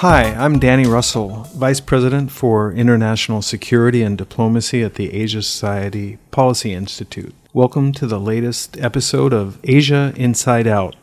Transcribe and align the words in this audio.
Hi, 0.00 0.32
I'm 0.32 0.58
Danny 0.58 0.86
Russel, 0.86 1.46
Vice 1.54 1.80
President 1.80 2.32
for 2.32 2.72
International 2.72 3.42
Security 3.42 4.00
and 4.02 4.16
Diplomacy 4.16 4.82
at 4.82 4.94
the 4.94 5.12
Asia 5.12 5.42
Society 5.42 6.16
Policy 6.30 6.72
Institute. 6.72 7.34
Welcome 7.52 7.92
to 7.92 8.06
the 8.06 8.18
latest 8.18 8.78
episode 8.78 9.34
of 9.34 9.58
Asia 9.62 10.14
Inside 10.16 10.66
Out, 10.66 10.96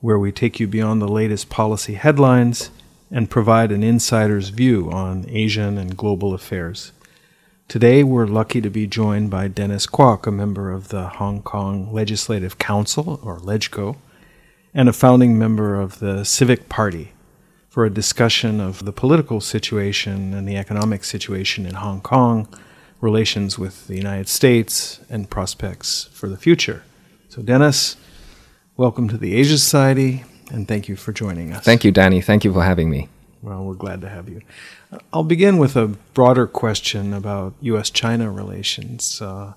where 0.00 0.20
we 0.20 0.30
take 0.30 0.60
you 0.60 0.68
beyond 0.68 1.02
the 1.02 1.08
latest 1.08 1.50
policy 1.50 1.94
headlines 1.94 2.70
and 3.10 3.28
provide 3.28 3.72
an 3.72 3.82
insider's 3.82 4.50
view 4.50 4.88
on 4.92 5.26
Asian 5.28 5.76
and 5.76 5.96
global 5.96 6.32
affairs. 6.32 6.92
Today, 7.66 8.04
we're 8.04 8.28
lucky 8.28 8.60
to 8.60 8.70
be 8.70 8.86
joined 8.86 9.30
by 9.30 9.48
Dennis 9.48 9.88
Kwok, 9.88 10.28
a 10.28 10.30
member 10.30 10.70
of 10.70 10.90
the 10.90 11.08
Hong 11.08 11.42
Kong 11.42 11.92
Legislative 11.92 12.56
Council, 12.56 13.18
or 13.24 13.40
LegCo, 13.40 13.96
and 14.72 14.88
a 14.88 14.92
founding 14.92 15.36
member 15.36 15.74
of 15.74 15.98
the 15.98 16.22
Civic 16.22 16.68
Party, 16.68 17.14
for 17.78 17.84
a 17.84 17.90
discussion 17.90 18.60
of 18.60 18.84
the 18.84 18.92
political 18.92 19.40
situation 19.40 20.34
and 20.34 20.48
the 20.48 20.56
economic 20.56 21.04
situation 21.04 21.64
in 21.64 21.74
Hong 21.74 22.00
Kong, 22.00 22.48
relations 23.00 23.56
with 23.56 23.86
the 23.86 23.94
United 23.94 24.28
States, 24.28 24.98
and 25.08 25.30
prospects 25.30 26.08
for 26.12 26.28
the 26.28 26.36
future. 26.36 26.82
So, 27.28 27.40
Dennis, 27.40 27.96
welcome 28.76 29.08
to 29.10 29.16
the 29.16 29.36
Asia 29.36 29.56
Society, 29.58 30.24
and 30.50 30.66
thank 30.66 30.88
you 30.88 30.96
for 30.96 31.12
joining 31.12 31.52
us. 31.52 31.64
Thank 31.64 31.84
you, 31.84 31.92
Danny. 31.92 32.20
Thank 32.20 32.42
you 32.42 32.52
for 32.52 32.64
having 32.64 32.90
me. 32.90 33.08
Well, 33.42 33.64
we're 33.64 33.74
glad 33.74 34.00
to 34.00 34.08
have 34.08 34.28
you. 34.28 34.40
I'll 35.12 35.22
begin 35.22 35.56
with 35.58 35.76
a 35.76 35.86
broader 36.14 36.48
question 36.48 37.14
about 37.14 37.54
U.S. 37.60 37.90
China 37.90 38.28
relations. 38.32 39.22
Uh, 39.22 39.52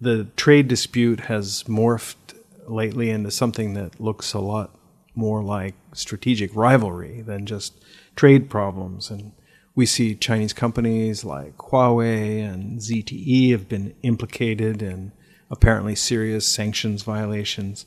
the 0.00 0.28
trade 0.36 0.68
dispute 0.68 1.22
has 1.22 1.64
morphed 1.64 2.38
lately 2.68 3.10
into 3.10 3.32
something 3.32 3.74
that 3.74 3.98
looks 3.98 4.32
a 4.32 4.38
lot 4.38 4.70
more 5.14 5.42
like 5.42 5.74
strategic 5.92 6.54
rivalry 6.54 7.20
than 7.22 7.46
just 7.46 7.82
trade 8.16 8.48
problems. 8.48 9.10
And 9.10 9.32
we 9.74 9.86
see 9.86 10.14
Chinese 10.14 10.52
companies 10.52 11.24
like 11.24 11.56
Huawei 11.56 12.42
and 12.42 12.78
ZTE 12.78 13.50
have 13.52 13.68
been 13.68 13.94
implicated 14.02 14.82
in 14.82 15.12
apparently 15.50 15.94
serious 15.94 16.46
sanctions 16.46 17.02
violations. 17.02 17.86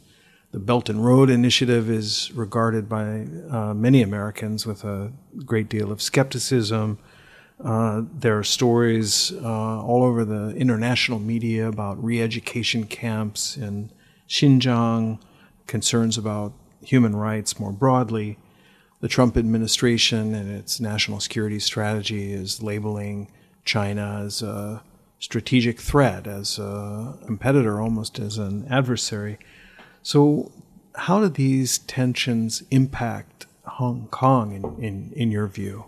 The 0.52 0.60
Belt 0.60 0.88
and 0.88 1.04
Road 1.04 1.30
Initiative 1.30 1.90
is 1.90 2.32
regarded 2.34 2.88
by 2.88 3.28
uh, 3.50 3.74
many 3.74 4.02
Americans 4.02 4.66
with 4.66 4.84
a 4.84 5.12
great 5.46 5.68
deal 5.68 5.92
of 5.92 6.02
skepticism. 6.02 6.98
Uh, 7.64 8.04
there 8.14 8.38
are 8.38 8.44
stories 8.44 9.34
uh, 9.34 9.84
all 9.84 10.04
over 10.04 10.24
the 10.24 10.56
international 10.56 11.20
media 11.20 11.68
about 11.68 12.02
re 12.04 12.22
education 12.22 12.86
camps 12.86 13.58
in 13.58 13.92
Xinjiang, 14.30 15.20
concerns 15.68 16.18
about 16.18 16.54
human 16.88 17.16
rights 17.16 17.60
more 17.60 17.72
broadly. 17.72 18.38
The 19.02 19.08
Trump 19.08 19.38
administration 19.38 20.34
and 20.34 20.50
its 20.50 20.80
national 20.80 21.20
security 21.20 21.60
strategy 21.60 22.32
is 22.34 22.64
labeling 22.64 23.30
China 23.64 24.22
as 24.26 24.42
a 24.42 24.82
strategic 25.20 25.80
threat, 25.80 26.28
as 26.28 26.60
a 26.60 27.18
competitor, 27.26 27.82
almost 27.82 28.20
as 28.20 28.38
an 28.38 28.68
adversary. 28.70 29.38
So, 30.04 30.52
how 30.96 31.20
do 31.20 31.30
these 31.30 31.80
tensions 31.80 32.64
impact 32.72 33.48
Hong 33.66 34.08
Kong 34.12 34.54
in, 34.54 34.84
in, 34.84 35.12
in 35.16 35.32
your 35.32 35.48
view? 35.48 35.86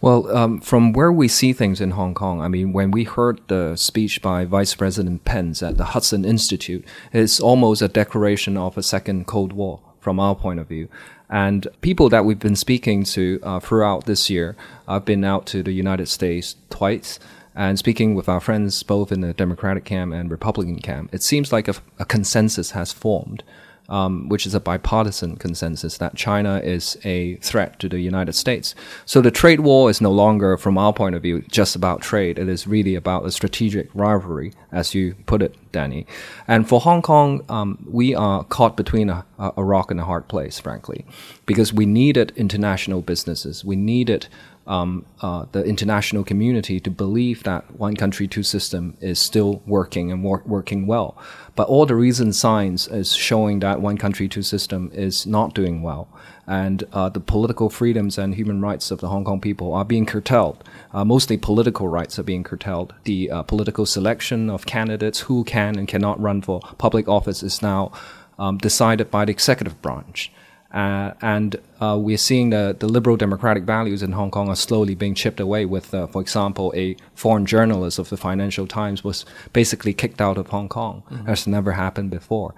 Well, 0.00 0.34
um, 0.34 0.60
from 0.60 0.92
where 0.92 1.12
we 1.12 1.28
see 1.28 1.52
things 1.52 1.80
in 1.80 1.92
Hong 1.92 2.14
Kong, 2.14 2.40
I 2.40 2.48
mean, 2.48 2.72
when 2.72 2.90
we 2.90 3.04
heard 3.04 3.40
the 3.48 3.74
speech 3.76 4.22
by 4.22 4.44
Vice 4.44 4.74
President 4.74 5.24
Pence 5.24 5.62
at 5.62 5.76
the 5.76 5.86
Hudson 5.86 6.24
Institute, 6.24 6.84
it's 7.12 7.40
almost 7.40 7.82
a 7.82 7.88
declaration 7.88 8.56
of 8.56 8.78
a 8.78 8.82
second 8.82 9.26
Cold 9.26 9.52
War 9.52 9.80
from 10.06 10.20
our 10.20 10.36
point 10.36 10.60
of 10.60 10.68
view. 10.68 10.88
And 11.28 11.66
people 11.80 12.08
that 12.10 12.24
we've 12.24 12.38
been 12.38 12.54
speaking 12.54 13.02
to 13.16 13.40
uh, 13.42 13.58
throughout 13.58 14.04
this 14.04 14.30
year, 14.30 14.54
I've 14.86 15.04
been 15.04 15.24
out 15.24 15.46
to 15.46 15.64
the 15.64 15.72
United 15.72 16.06
States 16.06 16.54
twice 16.70 17.18
and 17.56 17.76
speaking 17.76 18.14
with 18.14 18.28
our 18.28 18.38
friends 18.38 18.80
both 18.84 19.10
in 19.10 19.20
the 19.20 19.32
Democratic 19.32 19.84
camp 19.84 20.12
and 20.12 20.30
Republican 20.30 20.78
camp, 20.78 21.12
it 21.12 21.24
seems 21.24 21.52
like 21.52 21.66
a, 21.66 21.74
a 21.98 22.04
consensus 22.04 22.70
has 22.70 22.92
formed 22.92 23.42
um, 23.88 24.28
which 24.28 24.46
is 24.46 24.54
a 24.54 24.60
bipartisan 24.60 25.36
consensus 25.36 25.98
that 25.98 26.16
China 26.16 26.58
is 26.58 26.96
a 27.04 27.36
threat 27.36 27.78
to 27.78 27.88
the 27.88 28.00
United 28.00 28.34
States. 28.34 28.74
So 29.04 29.20
the 29.20 29.30
trade 29.30 29.60
war 29.60 29.90
is 29.90 30.00
no 30.00 30.10
longer, 30.10 30.56
from 30.56 30.78
our 30.78 30.92
point 30.92 31.14
of 31.14 31.22
view, 31.22 31.42
just 31.50 31.76
about 31.76 32.02
trade. 32.02 32.38
It 32.38 32.48
is 32.48 32.66
really 32.66 32.94
about 32.94 33.24
a 33.24 33.30
strategic 33.30 33.88
rivalry, 33.94 34.52
as 34.72 34.94
you 34.94 35.14
put 35.26 35.42
it, 35.42 35.54
Danny. 35.72 36.06
And 36.48 36.68
for 36.68 36.80
Hong 36.80 37.02
Kong, 37.02 37.44
um, 37.48 37.78
we 37.88 38.14
are 38.14 38.44
caught 38.44 38.76
between 38.76 39.10
a, 39.10 39.24
a 39.38 39.62
rock 39.62 39.90
and 39.90 40.00
a 40.00 40.04
hard 40.04 40.28
place, 40.28 40.58
frankly, 40.58 41.04
because 41.44 41.72
we 41.72 41.86
needed 41.86 42.32
international 42.36 43.02
businesses. 43.02 43.64
We 43.64 43.76
needed 43.76 44.28
um, 44.66 45.06
uh, 45.20 45.46
the 45.52 45.64
international 45.64 46.24
community 46.24 46.80
to 46.80 46.90
believe 46.90 47.44
that 47.44 47.78
one 47.78 47.94
country, 47.94 48.26
two 48.26 48.42
system 48.42 48.96
is 49.00 49.18
still 49.18 49.62
working 49.66 50.10
and 50.10 50.24
wor- 50.24 50.42
working 50.44 50.86
well. 50.86 51.16
But 51.54 51.68
all 51.68 51.86
the 51.86 51.94
recent 51.94 52.34
signs 52.34 52.88
is 52.88 53.14
showing 53.14 53.60
that 53.60 53.80
one 53.80 53.96
country, 53.96 54.28
two 54.28 54.42
system 54.42 54.90
is 54.92 55.26
not 55.26 55.54
doing 55.54 55.82
well. 55.82 56.08
And 56.46 56.84
uh, 56.92 57.08
the 57.08 57.20
political 57.20 57.70
freedoms 57.70 58.18
and 58.18 58.34
human 58.34 58.60
rights 58.60 58.90
of 58.90 59.00
the 59.00 59.08
Hong 59.08 59.24
Kong 59.24 59.40
people 59.40 59.72
are 59.72 59.84
being 59.84 60.06
curtailed. 60.06 60.62
Uh, 60.92 61.04
mostly 61.04 61.36
political 61.36 61.88
rights 61.88 62.18
are 62.18 62.24
being 62.24 62.44
curtailed. 62.44 62.94
The 63.04 63.30
uh, 63.30 63.42
political 63.42 63.86
selection 63.86 64.50
of 64.50 64.66
candidates 64.66 65.20
who 65.20 65.44
can 65.44 65.76
and 65.76 65.88
cannot 65.88 66.20
run 66.20 66.42
for 66.42 66.60
public 66.78 67.08
office 67.08 67.42
is 67.42 67.62
now 67.62 67.92
um, 68.38 68.58
decided 68.58 69.10
by 69.10 69.24
the 69.24 69.32
executive 69.32 69.80
branch. 69.82 70.30
Uh, 70.72 71.12
and 71.22 71.56
uh, 71.80 71.96
we're 71.98 72.18
seeing 72.18 72.50
the, 72.50 72.76
the 72.78 72.88
liberal 72.88 73.16
democratic 73.16 73.64
values 73.64 74.02
in 74.02 74.12
Hong 74.12 74.30
Kong 74.30 74.48
are 74.48 74.56
slowly 74.56 74.94
being 74.94 75.14
chipped 75.14 75.40
away 75.40 75.64
with, 75.64 75.94
uh, 75.94 76.06
for 76.06 76.20
example, 76.20 76.72
a 76.76 76.96
foreign 77.14 77.46
journalist 77.46 77.98
of 77.98 78.08
the 78.08 78.16
Financial 78.16 78.66
Times 78.66 79.02
was 79.02 79.24
basically 79.52 79.94
kicked 79.94 80.20
out 80.20 80.36
of 80.38 80.48
Hong 80.48 80.68
Kong. 80.68 81.02
Mm-hmm. 81.10 81.26
That's 81.26 81.46
never 81.46 81.72
happened 81.72 82.10
before. 82.10 82.54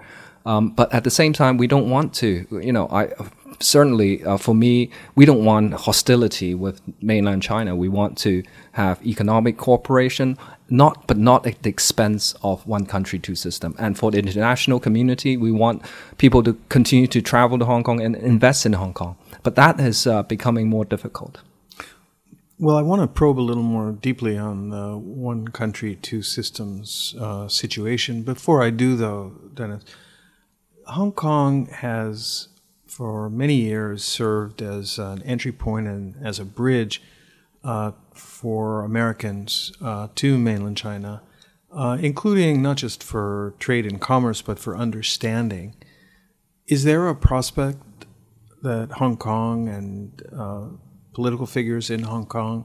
Um, 0.47 0.71
but 0.71 0.93
at 0.95 1.05
the 1.05 1.11
same 1.11 1.33
time, 1.33 1.59
we 1.59 1.67
don't 1.67 1.91
want 1.91 2.15
to, 2.15 2.47
you 2.51 2.73
know, 2.73 2.89
I, 2.89 3.13
certainly 3.61 4.25
uh, 4.25 4.37
for 4.37 4.55
me, 4.55 4.91
we 5.15 5.25
don't 5.25 5.45
want 5.45 5.75
hostility 5.75 6.55
with 6.55 6.81
mainland 7.03 7.43
China. 7.43 7.77
We 7.77 7.89
want 7.89 8.17
to 8.19 8.43
have 8.73 9.05
economic 9.07 9.59
cooperation 9.59 10.39
not 10.71 11.07
but 11.07 11.17
not 11.17 11.47
at 11.47 11.63
the 11.63 11.71
expense 11.71 12.35
of 12.43 12.67
one 12.67 12.87
country 12.87 13.19
two 13.19 13.35
system. 13.35 13.75
And 13.79 13.99
for 13.99 14.11
the 14.11 14.19
international 14.19 14.81
community 14.81 15.37
we 15.37 15.51
want 15.51 15.83
people 16.19 16.43
to 16.43 16.57
continue 16.69 17.07
to 17.07 17.23
travel 17.23 17.59
to 17.59 17.65
hong 17.65 17.85
kong 17.85 18.01
and 18.01 18.17
invest 18.17 18.67
in 18.67 18.75
hong 18.75 18.95
kong. 18.95 19.17
But 19.43 19.55
that 19.57 19.81
is 19.81 20.07
uh, 20.07 20.23
becoming 20.23 20.69
more 20.69 20.85
difficult. 20.85 21.41
Well 22.59 22.77
i 22.77 22.83
want 22.83 23.03
to 23.03 23.09
probe 23.09 23.39
a 23.39 23.41
little 23.41 23.63
more 23.63 23.93
deeply 23.93 24.37
on 24.37 24.71
the 24.71 24.99
one 24.99 25.49
country 25.49 25.97
two 25.97 26.23
systems 26.23 27.15
uh, 27.21 27.49
situation. 27.49 28.23
Before 28.23 28.63
i 28.63 28.71
do 28.71 28.97
though 28.97 29.33
dennis 29.55 29.85
hong 30.87 31.13
kong 31.13 31.67
has 31.67 32.49
for 32.87 33.29
many 33.31 33.55
years 33.55 34.03
served 34.03 34.63
as 34.63 34.99
an 34.99 35.23
entry 35.23 35.53
point 35.53 35.87
and 35.87 36.17
as 36.25 36.39
a 36.39 36.45
bridge 36.45 37.03
uh, 37.69 37.93
for 38.15 38.83
Americans 38.83 39.73
uh, 39.83 40.09
to 40.15 40.39
mainland 40.39 40.79
China, 40.79 41.21
uh, 41.71 41.99
including 42.01 42.63
not 42.63 42.79
just 42.79 43.03
for 43.03 43.55
trade 43.59 43.85
and 43.85 44.01
commerce, 44.01 44.41
but 44.41 44.59
for 44.59 44.75
understanding. 44.75 45.75
Is 46.67 46.85
there 46.85 47.09
a 47.09 47.15
prospect 47.15 48.07
that 48.63 48.93
Hong 48.93 49.19
Kong 49.19 49.69
and 49.69 50.23
uh, 50.35 50.69
political 51.13 51.45
figures 51.45 51.91
in 51.91 52.05
Hong 52.05 52.25
Kong 52.25 52.65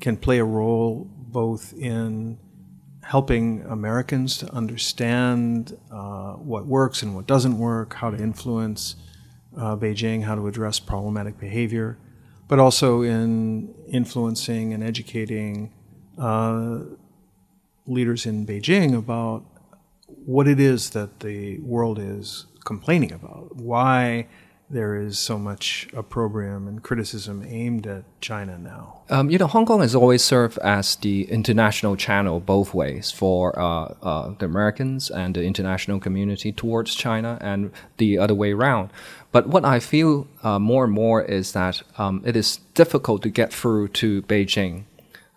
can 0.00 0.16
play 0.16 0.38
a 0.38 0.44
role 0.44 1.06
both 1.10 1.74
in 1.74 2.38
helping 3.02 3.62
Americans 3.68 4.38
to 4.38 4.50
understand 4.54 5.76
uh, 5.92 6.32
what 6.32 6.66
works 6.66 7.02
and 7.02 7.14
what 7.14 7.26
doesn't 7.26 7.58
work, 7.58 7.92
how 7.92 8.10
to 8.10 8.16
influence 8.16 8.96
uh, 9.58 9.76
Beijing, 9.76 10.24
how 10.24 10.34
to 10.34 10.46
address 10.46 10.80
problematic 10.80 11.38
behavior? 11.38 11.98
But 12.50 12.58
also 12.58 13.02
in 13.02 13.72
influencing 13.88 14.74
and 14.74 14.82
educating 14.82 15.72
uh, 16.18 16.80
leaders 17.86 18.26
in 18.26 18.44
Beijing 18.44 18.98
about 18.98 19.44
what 20.26 20.48
it 20.48 20.58
is 20.58 20.90
that 20.90 21.20
the 21.20 21.58
world 21.60 22.00
is 22.00 22.46
complaining 22.64 23.12
about, 23.12 23.54
why 23.54 24.26
there 24.68 24.96
is 24.96 25.18
so 25.18 25.38
much 25.38 25.88
opprobrium 25.94 26.68
and 26.68 26.82
criticism 26.82 27.44
aimed 27.46 27.86
at 27.86 28.04
China 28.20 28.58
now? 28.58 29.02
Um, 29.10 29.28
you 29.30 29.38
know, 29.38 29.48
Hong 29.48 29.66
Kong 29.66 29.80
has 29.80 29.94
always 29.94 30.22
served 30.22 30.58
as 30.58 30.94
the 30.96 31.30
international 31.30 31.96
channel 31.96 32.38
both 32.38 32.72
ways 32.72 33.10
for 33.10 33.58
uh, 33.58 33.94
uh, 34.02 34.34
the 34.38 34.46
Americans 34.46 35.10
and 35.10 35.34
the 35.34 35.42
international 35.42 35.98
community 35.98 36.52
towards 36.52 36.94
China 36.94 37.38
and 37.40 37.72
the 37.96 38.18
other 38.18 38.34
way 38.34 38.52
around. 38.52 38.90
But 39.32 39.46
what 39.46 39.64
I 39.64 39.78
feel 39.78 40.26
uh, 40.42 40.58
more 40.58 40.84
and 40.84 40.92
more 40.92 41.22
is 41.22 41.52
that 41.52 41.82
um, 41.98 42.22
it 42.24 42.36
is 42.36 42.58
difficult 42.74 43.22
to 43.22 43.28
get 43.28 43.52
through 43.52 43.88
to 43.88 44.22
Beijing 44.22 44.84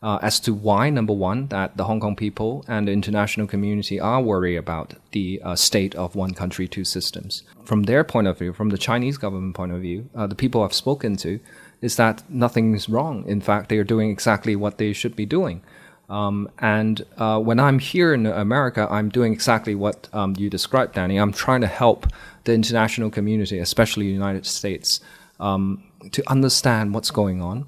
uh, 0.04 0.19
as 0.22 0.40
to 0.42 0.54
why, 0.54 0.90
number 0.90 1.13
one, 1.13 1.48
that 1.48 1.78
the 1.78 1.86
Hong 1.86 2.01
Kong 2.01 2.16
people 2.16 2.66
and 2.68 2.88
the 2.88 2.92
international 2.92 3.48
community 3.48 4.00
are 4.00 4.22
worried 4.22 4.57
about 4.57 4.95
the 5.12 5.42
uh, 5.44 5.56
state 5.56 5.95
of 5.95 6.16
one 6.16 6.34
country, 6.34 6.68
two 6.68 6.84
systems. 6.84 7.44
From 7.63 7.84
their 7.84 8.04
point 8.04 8.28
of 8.28 8.38
view, 8.38 8.51
from 8.51 8.69
the 8.69 8.78
Chinese 8.78 9.18
government 9.18 9.56
point 9.56 9.72
of 9.72 9.81
view, 9.81 10.10
uh, 10.13 10.28
the 10.28 10.36
people 10.36 10.62
I've 10.62 10.74
spoken 10.74 11.16
to, 11.18 11.40
is 11.81 11.95
that 11.95 12.24
nothing's 12.30 12.90
wrong. 12.90 13.24
In 13.28 13.40
fact, 13.40 13.69
they 13.69 13.78
are 13.78 13.84
doing 13.86 14.10
exactly 14.10 14.56
what 14.56 14.78
they 14.78 14.92
should 14.92 15.16
be 15.16 15.25
doing. 15.25 15.62
Um, 16.09 16.50
and 16.59 17.01
uh, 17.17 17.39
when 17.39 17.59
I'm 17.59 17.79
here 17.79 18.13
in 18.13 18.25
America, 18.25 18.88
I'm 18.89 19.09
doing 19.09 19.33
exactly 19.33 19.73
what 19.73 20.09
um, 20.13 20.35
you 20.38 20.50
described, 20.50 20.95
Danny. 20.95 21.17
I'm 21.17 21.31
trying 21.31 21.61
to 21.61 21.67
help 21.67 22.07
the 22.44 22.53
international 22.53 23.09
community, 23.09 23.59
especially 23.59 24.07
the 24.07 24.13
United 24.13 24.45
States, 24.45 25.00
um, 25.39 25.83
to 26.11 26.21
understand 26.29 26.94
what's 26.94 27.09
going 27.09 27.41
on 27.41 27.65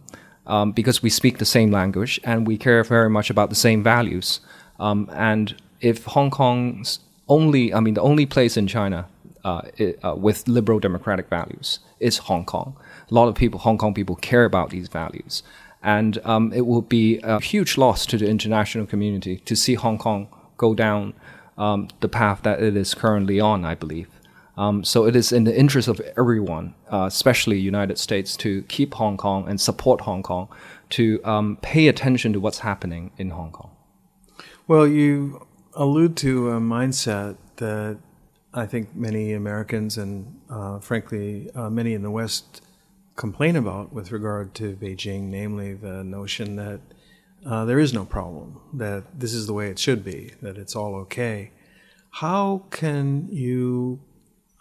um, 0.47 0.71
because 0.71 1.01
we 1.01 1.09
speak 1.09 1.37
the 1.37 1.45
same 1.45 1.71
language 1.71 2.19
and 2.23 2.45
we 2.45 2.57
care 2.57 2.83
very 2.83 3.09
much 3.09 3.29
about 3.29 3.49
the 3.49 3.55
same 3.55 3.81
values. 3.83 4.41
Um, 4.79 5.09
and 5.13 5.55
if 5.81 6.03
Hong 6.05 6.29
Kong's 6.29 6.99
only, 7.27 7.73
I 7.73 7.79
mean, 7.79 7.93
the 7.93 8.01
only 8.01 8.25
place 8.25 8.57
in 8.57 8.67
China 8.67 9.07
uh, 9.43 9.61
it, 9.77 9.99
uh, 10.03 10.15
with 10.15 10.47
liberal 10.47 10.79
democratic 10.79 11.29
values 11.29 11.79
is 11.99 12.17
Hong 12.17 12.45
Kong. 12.45 12.75
A 13.09 13.13
lot 13.13 13.27
of 13.27 13.35
people, 13.35 13.59
Hong 13.59 13.77
Kong 13.77 13.93
people, 13.93 14.15
care 14.15 14.45
about 14.45 14.69
these 14.71 14.87
values. 14.87 15.43
And 15.85 16.19
um, 16.25 16.51
it 16.51 16.65
will 16.65 16.81
be 16.81 17.19
a 17.21 17.39
huge 17.39 17.77
loss 17.77 18.07
to 18.07 18.17
the 18.17 18.27
international 18.27 18.87
community 18.87 19.37
to 19.45 19.55
see 19.55 19.75
Hong 19.75 19.99
Kong 19.99 20.27
go 20.57 20.73
down 20.73 21.13
um, 21.59 21.89
the 21.99 22.09
path 22.09 22.41
that 22.41 22.59
it 22.59 22.75
is 22.75 22.95
currently 22.95 23.39
on, 23.39 23.63
I 23.63 23.75
believe. 23.75 24.09
Um, 24.57 24.83
so 24.83 25.05
it 25.05 25.15
is 25.15 25.31
in 25.31 25.43
the 25.43 25.55
interest 25.55 25.87
of 25.87 26.01
everyone, 26.17 26.73
uh, 26.91 27.05
especially 27.05 27.59
United 27.59 27.99
States, 27.99 28.35
to 28.37 28.63
keep 28.63 28.95
Hong 28.95 29.15
Kong 29.15 29.47
and 29.47 29.61
support 29.61 30.01
Hong 30.01 30.23
Kong, 30.23 30.47
to 30.89 31.23
um, 31.23 31.57
pay 31.61 31.87
attention 31.87 32.33
to 32.33 32.39
what's 32.39 32.59
happening 32.59 33.11
in 33.17 33.29
Hong 33.29 33.51
Kong. 33.51 33.69
Well, 34.67 34.87
you 34.87 35.45
allude 35.75 36.17
to 36.17 36.49
a 36.49 36.59
mindset 36.59 37.37
that 37.57 37.99
I 38.55 38.65
think 38.65 38.95
many 38.95 39.33
Americans 39.33 39.99
and, 39.99 40.39
uh, 40.49 40.79
frankly, 40.79 41.51
uh, 41.53 41.69
many 41.69 41.93
in 41.93 42.01
the 42.01 42.11
West 42.11 42.61
complain 43.15 43.55
about 43.55 43.93
with 43.93 44.11
regard 44.11 44.53
to 44.55 44.75
Beijing, 44.75 45.23
namely 45.23 45.73
the 45.73 46.03
notion 46.03 46.55
that 46.55 46.81
uh, 47.45 47.65
there 47.65 47.79
is 47.79 47.93
no 47.93 48.05
problem, 48.05 48.59
that 48.73 49.19
this 49.19 49.33
is 49.33 49.47
the 49.47 49.53
way 49.53 49.69
it 49.69 49.79
should 49.79 50.03
be, 50.03 50.33
that 50.41 50.57
it's 50.57 50.75
all 50.75 50.95
okay. 50.95 51.51
How 52.09 52.63
can 52.71 53.27
you 53.29 54.01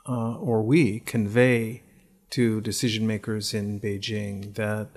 uh, 0.06 0.37
or 0.37 0.62
we 0.62 1.01
convey 1.01 1.83
to 2.31 2.61
decision 2.61 3.06
makers 3.06 3.55
in 3.55 3.81
Beijing 3.81 4.55
that 4.55 4.89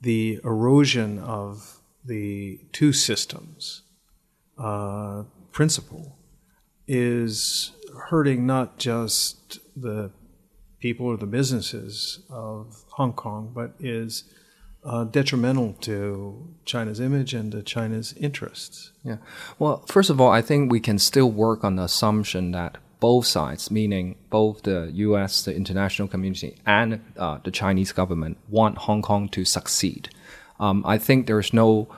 the 0.00 0.40
erosion 0.44 1.18
of 1.18 1.80
the 2.04 2.60
two 2.72 2.92
systems 2.92 3.82
uh, 4.58 5.24
principle 5.52 6.16
is 6.86 7.72
hurting 8.08 8.46
not 8.46 8.78
just 8.78 9.58
the 9.76 10.10
people 10.80 11.06
or 11.06 11.16
the 11.16 11.26
businesses 11.26 12.20
of 12.30 12.84
Hong 12.92 13.12
Kong, 13.12 13.52
but 13.54 13.74
is 13.80 14.24
uh, 14.84 15.04
detrimental 15.04 15.74
to 15.80 16.48
China's 16.64 17.00
image 17.00 17.34
and 17.34 17.52
to 17.52 17.62
China's 17.62 18.14
interests. 18.14 18.92
Yeah. 19.04 19.16
Well, 19.58 19.84
first 19.86 20.10
of 20.10 20.20
all, 20.20 20.30
I 20.30 20.42
think 20.42 20.70
we 20.70 20.80
can 20.80 20.98
still 20.98 21.30
work 21.30 21.64
on 21.64 21.76
the 21.76 21.84
assumption 21.84 22.52
that 22.52 22.78
both 23.00 23.26
sides, 23.26 23.70
meaning 23.70 24.16
both 24.30 24.62
the 24.62 24.90
U.S., 24.92 25.42
the 25.44 25.54
international 25.54 26.08
community, 26.08 26.56
and 26.66 27.00
uh, 27.16 27.38
the 27.44 27.50
Chinese 27.50 27.92
government, 27.92 28.38
want 28.48 28.78
Hong 28.78 29.02
Kong 29.02 29.28
to 29.30 29.44
succeed. 29.44 30.10
Um, 30.58 30.82
I 30.84 30.98
think 30.98 31.26
there's 31.26 31.52
no 31.52 31.88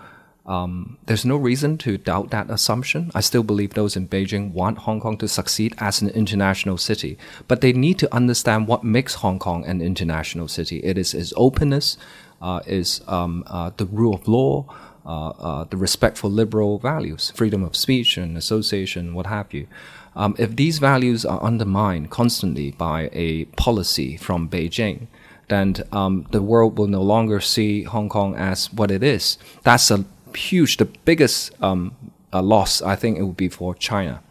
um, 0.50 0.98
there's 1.06 1.24
no 1.24 1.36
reason 1.36 1.78
to 1.78 1.96
doubt 1.96 2.30
that 2.30 2.50
assumption. 2.50 3.12
I 3.14 3.20
still 3.20 3.44
believe 3.44 3.74
those 3.74 3.94
in 3.94 4.08
Beijing 4.08 4.50
want 4.50 4.78
Hong 4.78 4.98
Kong 4.98 5.16
to 5.18 5.28
succeed 5.28 5.76
as 5.78 6.02
an 6.02 6.08
international 6.08 6.76
city, 6.76 7.16
but 7.46 7.60
they 7.60 7.72
need 7.72 8.00
to 8.00 8.12
understand 8.12 8.66
what 8.66 8.82
makes 8.82 9.14
Hong 9.14 9.38
Kong 9.38 9.64
an 9.64 9.80
international 9.80 10.48
city. 10.48 10.78
It 10.78 10.98
is 10.98 11.14
its 11.14 11.32
openness, 11.36 11.96
uh, 12.42 12.62
is 12.66 13.00
um, 13.06 13.44
uh, 13.46 13.70
the 13.76 13.86
rule 13.86 14.12
of 14.12 14.26
law, 14.26 14.66
uh, 15.06 15.28
uh 15.28 15.64
the 15.70 15.76
respect 15.76 16.18
for 16.18 16.26
liberal 16.26 16.80
values, 16.80 17.30
freedom 17.36 17.62
of 17.62 17.76
speech 17.76 18.16
and 18.16 18.36
association, 18.36 19.14
what 19.14 19.26
have 19.26 19.54
you. 19.54 19.68
Um, 20.16 20.34
if 20.36 20.56
these 20.56 20.80
values 20.80 21.24
are 21.24 21.40
undermined 21.40 22.10
constantly 22.10 22.72
by 22.72 23.08
a 23.12 23.44
policy 23.54 24.16
from 24.16 24.48
Beijing, 24.48 25.06
then 25.46 25.74
um, 25.92 26.26
the 26.30 26.42
world 26.42 26.76
will 26.76 26.88
no 26.88 27.02
longer 27.02 27.40
see 27.40 27.84
Hong 27.84 28.08
Kong 28.08 28.34
as 28.34 28.72
what 28.72 28.90
it 28.90 29.02
is. 29.02 29.38
That's 29.62 29.90
a 29.90 30.04
huge, 30.34 30.76
the 30.76 30.86
biggest 31.04 31.50
um, 31.62 31.94
loss 32.32 32.82
I 32.82 32.96
think 32.96 33.18
it 33.18 33.22
would 33.24 33.36
be 33.36 33.48
for 33.48 33.74
China. 33.74 34.22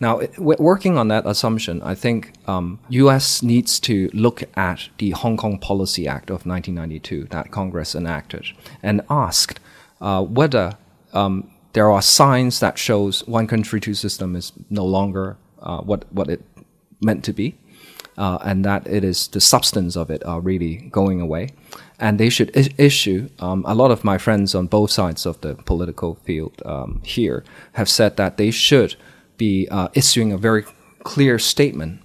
Now, 0.00 0.20
working 0.38 0.98
on 0.98 1.08
that 1.08 1.24
assumption, 1.24 1.80
I 1.82 1.94
think 1.94 2.32
um, 2.48 2.78
U.S. 2.88 3.42
needs 3.42 3.78
to 3.80 4.10
look 4.12 4.42
at 4.56 4.88
the 4.98 5.10
Hong 5.10 5.36
Kong 5.36 5.58
Policy 5.58 6.08
Act 6.08 6.30
of 6.30 6.44
1992 6.44 7.28
that 7.30 7.50
Congress 7.50 7.94
enacted 7.94 8.46
and 8.82 9.02
asked 9.08 9.60
uh, 10.00 10.22
whether 10.22 10.76
um, 11.12 11.50
there 11.72 11.90
are 11.90 12.02
signs 12.02 12.60
that 12.60 12.76
shows 12.76 13.26
one 13.26 13.46
country 13.46 13.80
two 13.80 13.94
system 13.94 14.36
is 14.36 14.52
no 14.68 14.84
longer 14.84 15.36
uh, 15.62 15.80
what 15.80 16.12
what 16.12 16.28
it 16.28 16.42
meant 17.00 17.24
to 17.24 17.32
be, 17.32 17.56
uh, 18.18 18.38
and 18.42 18.64
that 18.64 18.86
it 18.86 19.04
is 19.04 19.28
the 19.28 19.40
substance 19.40 19.96
of 19.96 20.10
it 20.10 20.24
are 20.24 20.40
really 20.40 20.76
going 20.90 21.20
away, 21.20 21.50
and 21.98 22.18
they 22.18 22.28
should 22.28 22.50
issue. 22.78 23.28
Um, 23.38 23.64
a 23.66 23.74
lot 23.74 23.90
of 23.90 24.04
my 24.04 24.18
friends 24.18 24.54
on 24.54 24.66
both 24.66 24.90
sides 24.90 25.26
of 25.26 25.40
the 25.40 25.54
political 25.54 26.16
field 26.24 26.60
um, 26.64 27.00
here 27.04 27.44
have 27.72 27.88
said 27.88 28.16
that 28.16 28.36
they 28.36 28.50
should 28.50 28.96
be 29.36 29.68
uh, 29.70 29.88
issuing 29.94 30.32
a 30.32 30.38
very 30.38 30.64
clear 31.02 31.38
statement, 31.38 32.00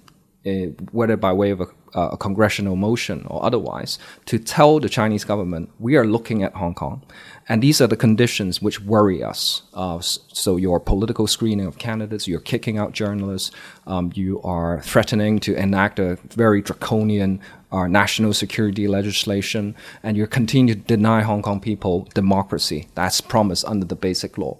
uh, 0.46 0.72
whether 0.92 1.16
by 1.16 1.32
way 1.32 1.50
of 1.50 1.60
a 1.60 1.66
a 1.94 2.16
congressional 2.16 2.76
motion 2.76 3.26
or 3.28 3.44
otherwise 3.44 3.98
to 4.26 4.38
tell 4.38 4.78
the 4.80 4.88
Chinese 4.88 5.24
government 5.24 5.70
we 5.78 5.96
are 5.96 6.06
looking 6.06 6.42
at 6.42 6.54
Hong 6.54 6.74
Kong, 6.74 7.02
and 7.50 7.60
these 7.60 7.80
are 7.80 7.88
the 7.88 7.96
conditions 7.96 8.62
which 8.62 8.80
worry 8.80 9.24
us. 9.24 9.62
Uh, 9.74 9.98
so 10.00 10.56
your 10.56 10.78
political 10.78 11.26
screening 11.26 11.66
of 11.66 11.78
candidates, 11.78 12.28
you're 12.28 12.38
kicking 12.38 12.78
out 12.78 12.92
journalists, 12.92 13.50
um, 13.88 14.12
you 14.14 14.40
are 14.42 14.80
threatening 14.82 15.40
to 15.40 15.56
enact 15.56 15.98
a 15.98 16.16
very 16.28 16.62
draconian 16.62 17.40
uh, 17.72 17.88
national 17.88 18.34
security 18.34 18.86
legislation, 18.86 19.74
and 20.04 20.16
you 20.16 20.28
continue 20.28 20.76
to 20.76 20.80
deny 20.80 21.22
Hong 21.22 21.42
Kong 21.42 21.58
people 21.58 22.08
democracy 22.14 22.86
that's 22.94 23.20
promised 23.20 23.64
under 23.64 23.84
the 23.84 23.96
Basic 23.96 24.38
Law. 24.38 24.56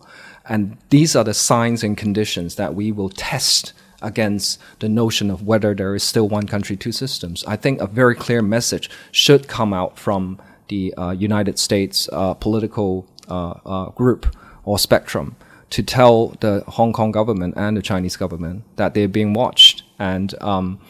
And 0.49 0.77
these 0.89 1.15
are 1.15 1.23
the 1.23 1.33
signs 1.33 1.85
and 1.85 1.97
conditions 1.97 2.57
that 2.57 2.75
we 2.75 2.91
will 2.91 3.11
test 3.11 3.73
against 4.03 4.59
the 4.81 4.89
notion 4.89 5.31
of 5.31 5.47
whether 5.47 5.77
there 5.77 5.95
is 5.95 6.03
still 6.03 6.29
one 6.29 6.49
country, 6.49 6.77
two 6.77 6.91
systems. 6.91 7.45
I 7.45 7.55
think 7.55 7.81
a 7.81 7.87
very 7.87 8.17
clear 8.17 8.43
message 8.43 8.91
should 9.13 9.47
come 9.47 9.73
out 9.73 9.97
from 9.97 10.41
the 10.71 10.95
uh, 10.95 11.11
United 11.11 11.59
States 11.59 12.09
uh, 12.13 12.33
political 12.35 13.07
uh, 13.29 13.91
group 13.91 14.35
or 14.65 14.79
spectrum 14.79 15.37
to 15.69 15.83
tell 15.83 16.29
the 16.41 16.65
Hong 16.67 16.93
Kong 16.93 17.13
government 17.13 17.55
and 17.57 17.77
the 17.77 17.83
Chinese 17.83 18.17
government 18.17 18.65
that 18.77 18.95
they're 18.95 19.09
being 19.09 19.35
watched. 19.35 19.83
And 19.99 20.35
um, 20.41 20.81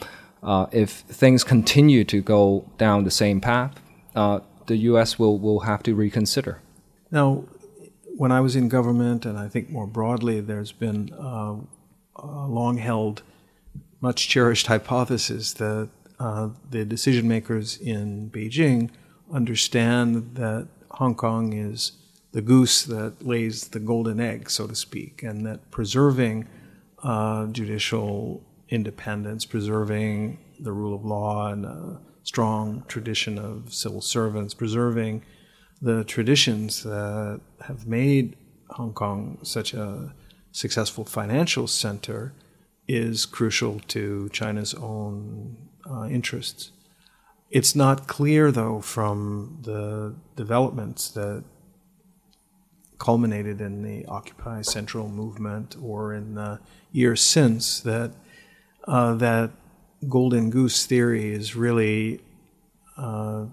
uh, 0.43 0.67
if 0.73 0.91
things 0.91 1.45
continue 1.45 2.05
to 2.05 2.23
go 2.23 2.65
down 2.79 3.05
the 3.05 3.11
same 3.11 3.41
path, 3.41 3.75
uh, 4.15 4.41
the 4.67 4.77
U.S. 4.77 5.19
will, 5.19 5.39
will 5.39 5.61
have 5.61 5.83
to 5.83 5.95
reconsider. 5.95 6.61
Now, 7.11 7.45
when 8.17 8.33
I 8.33 8.41
was 8.41 8.57
in 8.57 8.69
government, 8.69 9.27
and 9.27 9.39
I 9.39 9.49
think 9.49 9.69
more 9.71 9.87
broadly, 9.87 10.41
there's 10.41 10.73
been 10.73 11.13
uh, 11.13 11.57
long 12.17 12.79
held, 12.79 13.23
much 14.01 14.29
cherished 14.29 14.67
hypothesis 14.69 15.53
that 15.55 15.91
the 16.71 16.85
decision 16.85 17.27
makers 17.29 17.79
in 17.79 18.31
Beijing 18.31 18.91
understand 19.33 20.35
that 20.35 20.69
Hong 20.93 21.15
Kong 21.15 21.53
is 21.53 21.93
the 22.33 22.43
goose 22.43 22.85
that 22.85 23.27
lays 23.27 23.69
the 23.69 23.81
golden 23.81 24.21
egg, 24.21 24.51
so 24.51 24.67
to 24.67 24.75
speak, 24.75 25.23
and 25.23 25.45
that 25.47 25.71
preserving 25.71 26.49
uh, 27.03 27.47
judicial 27.47 28.43
independence, 28.69 29.45
preserving 29.45 30.39
the 30.61 30.73
rule 30.73 30.95
of 30.95 31.05
law 31.05 31.49
and 31.49 31.65
a 31.65 32.01
strong 32.23 32.85
tradition 32.87 33.39
of 33.39 33.73
civil 33.73 34.01
servants, 34.01 34.55
preserving 34.55 35.23
the 35.83 36.05
traditions 36.05 36.83
that 36.83 37.41
have 37.63 37.87
made 37.87 38.37
Hong 38.71 38.93
Kong 38.93 39.39
such 39.43 39.75
a 39.75 40.15
successful 40.53 41.05
financial 41.05 41.67
center 41.67 42.33
is 42.87 43.25
crucial 43.25 43.81
to 43.89 44.29
China's 44.31 44.75
own 44.75 45.57
uh, 45.91 46.05
interests. 46.05 46.73
It's 47.51 47.75
not 47.75 48.07
clear, 48.07 48.53
though, 48.53 48.81
from 48.81 49.59
the 49.63 50.15
developments 50.37 51.11
that 51.11 51.45
culminated 52.99 53.61
in 53.61 53.83
the 53.83 54.05
Occupy 54.07 54.63
Central 54.63 55.09
movement 55.09 55.77
or 55.83 56.15
in 56.15 56.35
the 56.35 56.61
years 56.93 57.21
since 57.21 57.81
that 57.81 58.13
uh, 58.87 59.15
that 59.15 59.51
golden 60.09 60.51
goose 60.51 60.87
theory 60.87 61.33
is 61.33 61.57
really 61.57 62.21
uh, 62.97 63.47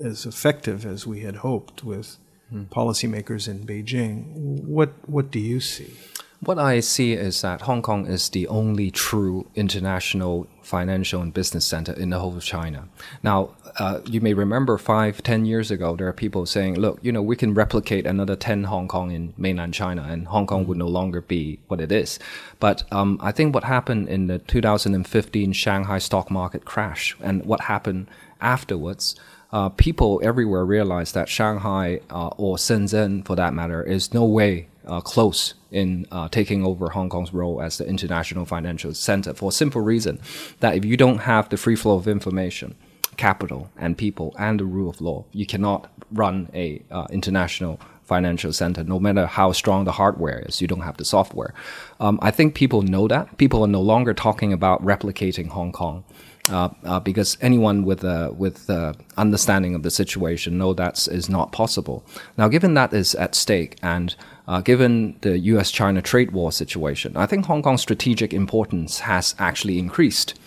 as 0.00 0.24
effective 0.24 0.86
as 0.86 1.06
we 1.06 1.20
had 1.20 1.36
hoped 1.36 1.84
with 1.84 2.16
hmm. 2.48 2.62
policymakers 2.64 3.46
in 3.46 3.66
Beijing. 3.66 4.32
What 4.64 4.92
what 5.06 5.30
do 5.30 5.38
you 5.38 5.60
see? 5.60 5.92
What 6.40 6.58
I 6.58 6.80
see 6.80 7.12
is 7.12 7.40
that 7.42 7.62
Hong 7.62 7.82
Kong 7.82 8.06
is 8.06 8.28
the 8.28 8.46
only 8.48 8.90
true 8.90 9.48
international 9.54 10.46
financial 10.64 11.20
and 11.20 11.32
business 11.32 11.64
center 11.64 11.92
in 11.92 12.10
the 12.10 12.18
whole 12.18 12.36
of 12.36 12.42
China. 12.42 12.88
Now, 13.22 13.50
uh, 13.78 14.00
you 14.04 14.20
may 14.20 14.34
remember 14.34 14.78
five, 14.78 15.22
ten 15.22 15.44
years 15.44 15.70
ago, 15.70 15.96
there 15.96 16.08
are 16.08 16.12
people 16.12 16.46
saying, 16.46 16.78
look, 16.78 16.98
you 17.02 17.12
know, 17.12 17.22
we 17.22 17.36
can 17.36 17.54
replicate 17.54 18.06
another 18.06 18.36
10 18.36 18.64
Hong 18.64 18.88
Kong 18.88 19.10
in 19.10 19.34
mainland 19.36 19.74
China 19.74 20.06
and 20.08 20.28
Hong 20.28 20.46
Kong 20.46 20.66
would 20.66 20.78
no 20.78 20.88
longer 20.88 21.20
be 21.20 21.58
what 21.68 21.80
it 21.80 21.92
is. 21.92 22.18
But 22.60 22.84
um, 22.92 23.18
I 23.20 23.32
think 23.32 23.54
what 23.54 23.64
happened 23.64 24.08
in 24.08 24.26
the 24.26 24.38
2015 24.38 25.52
Shanghai 25.52 25.98
stock 25.98 26.30
market 26.30 26.64
crash 26.64 27.16
and 27.20 27.44
what 27.44 27.62
happened 27.62 28.08
afterwards 28.40 29.16
uh, 29.54 29.68
people 29.68 30.20
everywhere 30.24 30.64
realized 30.64 31.14
that 31.14 31.28
Shanghai 31.28 32.00
uh, 32.10 32.28
or 32.36 32.56
Shenzhen, 32.56 33.24
for 33.24 33.36
that 33.36 33.54
matter, 33.54 33.84
is 33.84 34.12
no 34.12 34.24
way 34.24 34.66
close 35.00 35.54
in 35.70 36.06
uh, 36.10 36.28
taking 36.28 36.64
over 36.64 36.90
Hong 36.90 37.08
Kong's 37.08 37.32
role 37.32 37.60
as 37.60 37.78
the 37.78 37.86
international 37.86 38.44
financial 38.44 38.94
center 38.94 39.34
for 39.34 39.48
a 39.48 39.52
simple 39.52 39.80
reason 39.80 40.20
that 40.60 40.76
if 40.76 40.84
you 40.84 40.96
don't 40.96 41.18
have 41.18 41.48
the 41.48 41.56
free 41.56 41.76
flow 41.76 41.96
of 41.96 42.06
information, 42.06 42.76
capital, 43.16 43.70
and 43.76 43.98
people, 43.98 44.34
and 44.38 44.60
the 44.60 44.64
rule 44.64 44.90
of 44.90 45.00
law, 45.00 45.24
you 45.32 45.46
cannot 45.46 45.90
run 46.12 46.48
a 46.54 46.82
uh, 46.90 47.06
international 47.10 47.80
financial 48.04 48.52
center, 48.52 48.84
no 48.84 49.00
matter 49.00 49.26
how 49.26 49.50
strong 49.52 49.84
the 49.84 49.92
hardware 49.92 50.44
is. 50.46 50.60
You 50.60 50.68
don't 50.68 50.82
have 50.82 50.98
the 50.98 51.04
software. 51.04 51.54
Um, 52.00 52.18
I 52.22 52.30
think 52.30 52.54
people 52.54 52.82
know 52.82 53.08
that. 53.08 53.36
People 53.38 53.62
are 53.64 53.68
no 53.68 53.80
longer 53.80 54.14
talking 54.14 54.52
about 54.52 54.84
replicating 54.84 55.48
Hong 55.48 55.72
Kong 55.72 56.04
uh, 56.50 56.68
uh, 56.84 57.00
because 57.00 57.38
anyone 57.40 57.84
with 57.84 58.04
a 58.04 58.30
with 58.32 58.68
a 58.68 58.94
understanding 59.16 59.74
of 59.74 59.82
the 59.82 59.90
situation 59.90 60.58
know 60.58 60.74
that 60.74 61.08
is 61.08 61.28
not 61.28 61.52
possible. 61.52 62.04
Now, 62.36 62.48
given 62.48 62.74
that 62.74 62.92
is 62.92 63.14
at 63.14 63.34
stake, 63.34 63.78
and 63.82 64.14
uh, 64.46 64.60
given 64.60 65.16
the 65.22 65.38
U.S.-China 65.38 66.02
trade 66.02 66.32
war 66.32 66.52
situation, 66.52 67.16
I 67.16 67.26
think 67.26 67.46
Hong 67.46 67.62
Kong's 67.62 67.82
strategic 67.82 68.32
importance 68.32 69.00
has 69.00 69.34
actually 69.38 69.78
increased. 69.78 70.38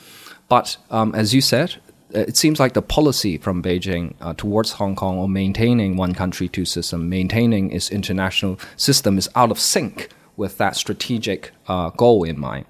But 0.50 0.78
um, 0.90 1.14
as 1.16 1.34
you 1.34 1.42
said, 1.42 1.76
it 2.12 2.38
seems 2.38 2.60
like 2.60 2.74
the 2.74 2.82
policy 2.82 3.38
from 3.38 3.62
Beijing 3.62 4.14
uh, 4.22 4.34
towards 4.34 4.74
Hong 4.74 4.96
Kong 4.96 5.18
or 5.18 5.28
maintaining 5.28 5.98
one 5.98 6.14
country, 6.14 6.48
two 6.48 6.66
system, 6.66 7.10
maintaining 7.10 7.72
its 7.72 7.90
international 7.90 8.60
system 8.76 9.18
is 9.18 9.30
out 9.36 9.52
of 9.52 9.60
sync 9.60 10.10
with 10.38 10.58
that 10.60 10.76
strategic 10.76 11.52
uh, 11.68 11.90
goal 11.90 12.24
in 12.24 12.40
mind. 12.40 12.66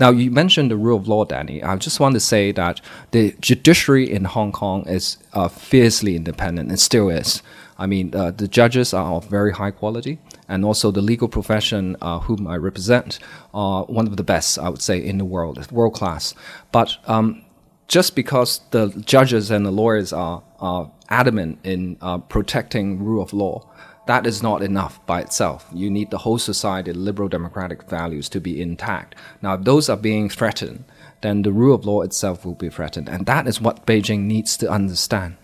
Now, 0.00 0.10
you 0.10 0.30
mentioned 0.30 0.70
the 0.70 0.76
rule 0.76 0.98
of 0.98 1.06
law, 1.06 1.24
Danny. 1.24 1.62
I 1.62 1.76
just 1.76 2.00
want 2.00 2.14
to 2.14 2.20
say 2.20 2.50
that 2.52 2.80
the 3.12 3.34
judiciary 3.40 4.10
in 4.12 4.24
Hong 4.24 4.50
Kong 4.50 4.86
is 4.88 5.18
uh, 5.32 5.48
fiercely 5.48 6.16
independent 6.16 6.68
and 6.68 6.80
still 6.80 7.08
is. 7.08 7.42
I 7.78 7.86
mean, 7.86 8.14
uh, 8.14 8.32
the 8.32 8.48
judges 8.48 8.92
are 8.92 9.14
of 9.14 9.26
very 9.26 9.52
high 9.52 9.70
quality, 9.70 10.18
and 10.48 10.64
also 10.64 10.90
the 10.90 11.02
legal 11.02 11.28
profession, 11.28 11.96
uh, 12.00 12.20
whom 12.20 12.46
I 12.46 12.56
represent, 12.56 13.18
are 13.54 13.84
one 13.84 14.06
of 14.06 14.16
the 14.16 14.24
best, 14.24 14.58
I 14.58 14.68
would 14.68 14.82
say, 14.82 14.98
in 14.98 15.18
the 15.18 15.24
world, 15.24 15.70
world 15.70 15.94
class. 15.94 16.34
But 16.72 16.96
um, 17.06 17.44
just 17.88 18.14
because 18.14 18.60
the 18.70 18.88
judges 19.04 19.50
and 19.50 19.64
the 19.66 19.70
lawyers 19.70 20.12
are, 20.12 20.42
are 20.60 20.90
adamant 21.08 21.58
in 21.64 21.96
uh, 22.00 22.18
protecting 22.18 23.02
rule 23.02 23.22
of 23.22 23.32
law, 23.32 23.68
that 24.06 24.26
is 24.26 24.42
not 24.42 24.62
enough 24.62 25.04
by 25.06 25.20
itself. 25.20 25.68
You 25.72 25.88
need 25.90 26.10
the 26.10 26.18
whole 26.18 26.38
society, 26.38 26.92
liberal 26.92 27.28
democratic 27.28 27.88
values 27.88 28.28
to 28.30 28.40
be 28.40 28.60
intact. 28.60 29.14
Now, 29.42 29.54
if 29.54 29.64
those 29.64 29.88
are 29.88 29.96
being 29.96 30.28
threatened, 30.28 30.84
then 31.20 31.42
the 31.42 31.52
rule 31.52 31.74
of 31.74 31.84
law 31.84 32.02
itself 32.02 32.44
will 32.44 32.54
be 32.54 32.68
threatened. 32.68 33.08
And 33.08 33.26
that 33.26 33.46
is 33.46 33.60
what 33.60 33.86
Beijing 33.86 34.22
needs 34.22 34.56
to 34.56 34.68
understand. 34.68 35.36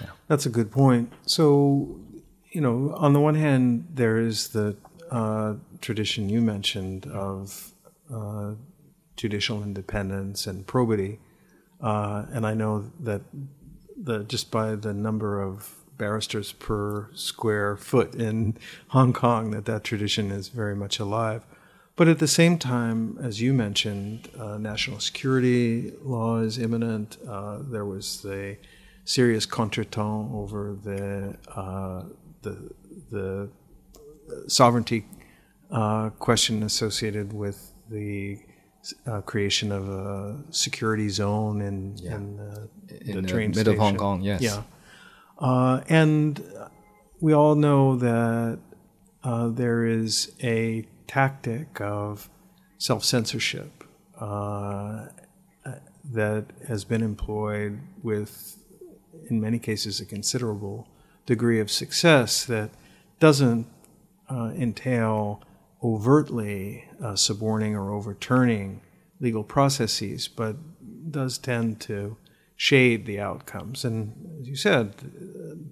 Yeah. 0.00 0.08
That's 0.28 0.46
a 0.46 0.50
good 0.50 0.70
point. 0.70 1.12
So, 1.26 2.00
you 2.54 2.60
know, 2.60 2.94
on 2.96 3.12
the 3.12 3.20
one 3.20 3.34
hand, 3.34 3.88
there 3.92 4.18
is 4.18 4.48
the 4.48 4.76
uh, 5.10 5.54
tradition 5.80 6.28
you 6.28 6.40
mentioned 6.40 7.04
of 7.06 7.72
uh, 8.12 8.52
judicial 9.16 9.62
independence 9.62 10.46
and 10.46 10.64
probity. 10.64 11.18
Uh, 11.80 12.26
and 12.30 12.46
I 12.46 12.54
know 12.54 12.90
that 13.00 13.22
the 13.96 14.22
just 14.24 14.52
by 14.52 14.76
the 14.76 14.94
number 14.94 15.42
of 15.42 15.74
barristers 15.98 16.52
per 16.52 17.10
square 17.14 17.76
foot 17.76 18.14
in 18.14 18.56
Hong 18.88 19.12
Kong 19.12 19.50
that 19.50 19.64
that 19.64 19.82
tradition 19.82 20.30
is 20.30 20.48
very 20.48 20.76
much 20.76 21.00
alive. 21.00 21.44
But 21.96 22.08
at 22.08 22.18
the 22.20 22.28
same 22.28 22.58
time, 22.58 23.18
as 23.20 23.40
you 23.40 23.52
mentioned, 23.52 24.28
uh, 24.38 24.58
national 24.58 25.00
security 25.00 25.92
law 26.02 26.38
is 26.38 26.58
imminent. 26.58 27.18
Uh, 27.28 27.58
there 27.60 27.84
was 27.84 28.22
the 28.22 28.56
serious 29.04 29.46
contretemps 29.46 30.32
over 30.34 30.76
the 30.82 31.36
uh, 31.54 32.04
the 32.44 32.70
the 33.10 33.50
sovereignty 34.46 35.06
uh, 35.70 36.10
question 36.10 36.62
associated 36.62 37.32
with 37.32 37.72
the 37.90 38.38
uh, 39.06 39.20
creation 39.22 39.72
of 39.72 39.88
a 39.88 40.42
security 40.50 41.08
zone 41.08 41.60
in, 41.62 41.96
yeah. 41.96 42.14
in, 42.16 42.38
uh, 42.38 42.66
in 43.00 43.22
the, 43.22 43.28
train 43.28 43.50
middle 43.50 43.62
station. 43.62 43.72
of 43.72 43.78
Hong 43.78 43.96
Kong. 43.96 44.22
Yes. 44.22 44.42
Yeah. 44.42 44.62
Uh, 45.38 45.80
and 45.88 46.42
we 47.20 47.32
all 47.32 47.54
know 47.54 47.96
that 47.96 48.58
uh, 49.22 49.48
there 49.48 49.86
is 49.86 50.32
a 50.42 50.86
tactic 51.06 51.80
of 51.80 52.28
self 52.78 53.04
censorship 53.04 53.84
uh, 54.20 55.06
that 56.12 56.46
has 56.68 56.84
been 56.84 57.02
employed 57.02 57.80
with, 58.02 58.58
in 59.30 59.40
many 59.40 59.58
cases, 59.58 60.00
a 60.00 60.04
considerable 60.04 60.86
degree 61.26 61.60
of 61.60 61.70
success 61.70 62.44
that 62.44 62.70
doesn't 63.20 63.66
uh, 64.30 64.52
entail 64.56 65.42
overtly 65.82 66.84
uh, 67.02 67.14
suborning 67.14 67.74
or 67.76 67.92
overturning 67.92 68.80
legal 69.20 69.44
processes, 69.44 70.28
but 70.28 70.56
does 71.10 71.38
tend 71.38 71.80
to 71.80 72.16
shade 72.56 73.04
the 73.06 73.20
outcomes. 73.20 73.84
And 73.84 74.38
as 74.40 74.48
you 74.48 74.56
said, 74.56 74.94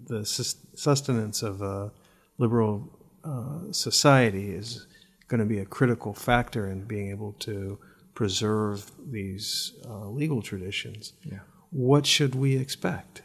the 0.06 0.24
sustenance 0.24 1.42
of 1.42 1.62
a 1.62 1.92
liberal 2.38 2.98
uh, 3.24 3.70
society 3.70 4.50
is 4.50 4.86
going 5.28 5.40
to 5.40 5.46
be 5.46 5.60
a 5.60 5.64
critical 5.64 6.12
factor 6.12 6.68
in 6.68 6.84
being 6.84 7.10
able 7.10 7.32
to 7.32 7.78
preserve 8.14 8.90
these 9.10 9.72
uh, 9.88 10.08
legal 10.08 10.42
traditions. 10.42 11.14
Yeah. 11.24 11.38
What 11.70 12.04
should 12.04 12.34
we 12.34 12.56
expect? 12.56 13.22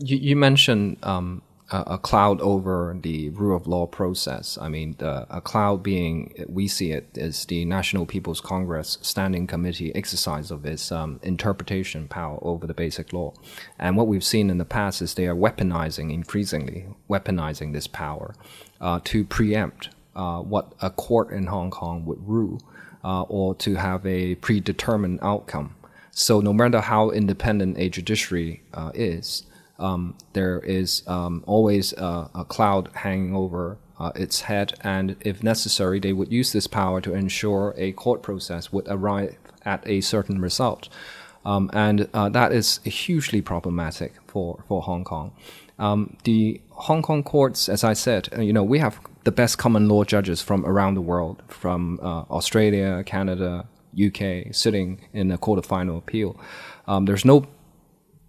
You, 0.00 0.16
you 0.16 0.36
mentioned 0.36 0.98
um, 1.02 1.42
a, 1.72 1.98
cloud 1.98 2.40
over 2.40 2.96
the 3.00 3.30
rule 3.30 3.56
of 3.56 3.66
law 3.66 3.86
process. 3.86 4.58
I 4.60 4.68
mean, 4.68 4.94
the, 4.98 5.26
a 5.34 5.40
cloud 5.40 5.82
being, 5.82 6.44
we 6.48 6.68
see 6.68 6.92
it 6.92 7.16
as 7.16 7.46
the 7.46 7.64
National 7.64 8.06
People's 8.06 8.40
Congress 8.40 8.98
Standing 9.02 9.46
Committee 9.46 9.94
exercise 9.94 10.50
of 10.50 10.66
its 10.66 10.92
um, 10.92 11.18
interpretation 11.22 12.08
power 12.08 12.38
over 12.42 12.66
the 12.66 12.74
basic 12.74 13.12
law. 13.12 13.32
And 13.78 13.96
what 13.96 14.06
we've 14.06 14.24
seen 14.24 14.50
in 14.50 14.58
the 14.58 14.64
past 14.64 15.02
is 15.02 15.14
they 15.14 15.26
are 15.26 15.34
weaponizing, 15.34 16.12
increasingly 16.12 16.86
weaponizing 17.08 17.72
this 17.72 17.86
power 17.86 18.34
uh, 18.80 19.00
to 19.04 19.24
preempt 19.24 19.88
uh, 20.14 20.40
what 20.40 20.74
a 20.80 20.90
court 20.90 21.30
in 21.30 21.46
Hong 21.46 21.70
Kong 21.70 22.04
would 22.04 22.26
rule 22.28 22.60
uh, 23.02 23.22
or 23.22 23.54
to 23.56 23.76
have 23.76 24.04
a 24.06 24.34
predetermined 24.36 25.20
outcome. 25.22 25.74
So 26.10 26.40
no 26.40 26.52
matter 26.52 26.80
how 26.80 27.10
independent 27.10 27.78
a 27.78 27.88
judiciary 27.88 28.62
uh, 28.74 28.90
is, 28.94 29.44
um, 29.78 30.16
there 30.32 30.58
is 30.60 31.02
um, 31.06 31.42
always 31.46 31.92
a, 31.94 32.30
a, 32.34 32.44
cloud 32.44 32.90
hanging 32.94 33.34
over 33.34 33.78
uh, 33.98 34.12
its 34.14 34.42
head, 34.42 34.74
and 34.82 35.16
if 35.20 35.42
necessary, 35.42 35.98
they 35.98 36.12
would 36.12 36.32
use 36.32 36.52
this 36.52 36.66
power 36.66 37.00
to 37.00 37.14
ensure 37.14 37.74
a 37.76 37.92
court 37.92 38.22
process 38.22 38.72
would 38.72 38.86
arrive 38.88 39.36
at 39.64 39.86
a 39.86 40.00
certain 40.00 40.40
result. 40.40 40.88
Um, 41.44 41.70
and 41.72 42.08
uh, 42.14 42.28
that 42.28 42.52
is 42.52 42.78
hugely 42.84 43.42
problematic 43.42 44.14
for, 44.26 44.62
for 44.68 44.82
Hong 44.82 45.04
Kong. 45.04 45.32
Um, 45.78 46.16
the 46.24 46.60
Hong 46.70 47.02
Kong 47.02 47.22
courts, 47.22 47.68
as 47.68 47.82
I 47.82 47.94
said, 47.94 48.28
uh, 48.36 48.40
you 48.40 48.52
know, 48.52 48.62
we 48.62 48.78
have 48.78 49.00
the 49.24 49.32
best 49.32 49.58
common 49.58 49.88
law 49.88 50.04
judges 50.04 50.40
from 50.40 50.64
around 50.64 50.94
the 50.94 51.00
world, 51.00 51.42
from 51.48 51.98
uh, 52.02 52.22
Australia, 52.30 53.02
Canada, 53.04 53.66
UK, 53.94 54.54
sitting 54.54 55.00
in 55.12 55.28
the 55.28 55.38
court 55.38 55.58
of 55.58 55.66
final 55.66 55.98
appeal. 55.98 56.38
Um, 56.86 57.04
there's 57.04 57.24
no 57.24 57.46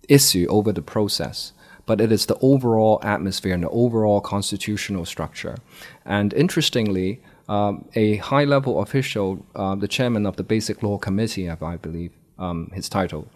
issue 0.10 0.48
over 0.50 0.72
the 0.72 0.82
process, 0.82 1.54
but 1.86 2.00
it 2.00 2.12
is 2.12 2.26
the 2.26 2.38
overall 2.42 3.00
atmosphere 3.04 3.54
and 3.54 3.64
the 3.64 3.70
overall 3.70 4.22
constitutional 4.22 5.06
structure. 5.06 5.58
And 6.06 6.34
interestingly, 6.34 7.22
um, 7.50 7.86
a 7.96 8.18
high 8.18 8.46
level 8.46 8.82
official, 8.82 9.46
uh, 9.56 9.76
the 9.76 9.88
chairman 9.88 10.26
of 10.26 10.38
the 10.38 10.44
Basic 10.44 10.82
Law 10.82 10.98
Committee, 10.98 11.50
I 11.50 11.78
believe 11.78 12.12
um, 12.40 12.72
his 12.74 12.88
title 12.88 13.28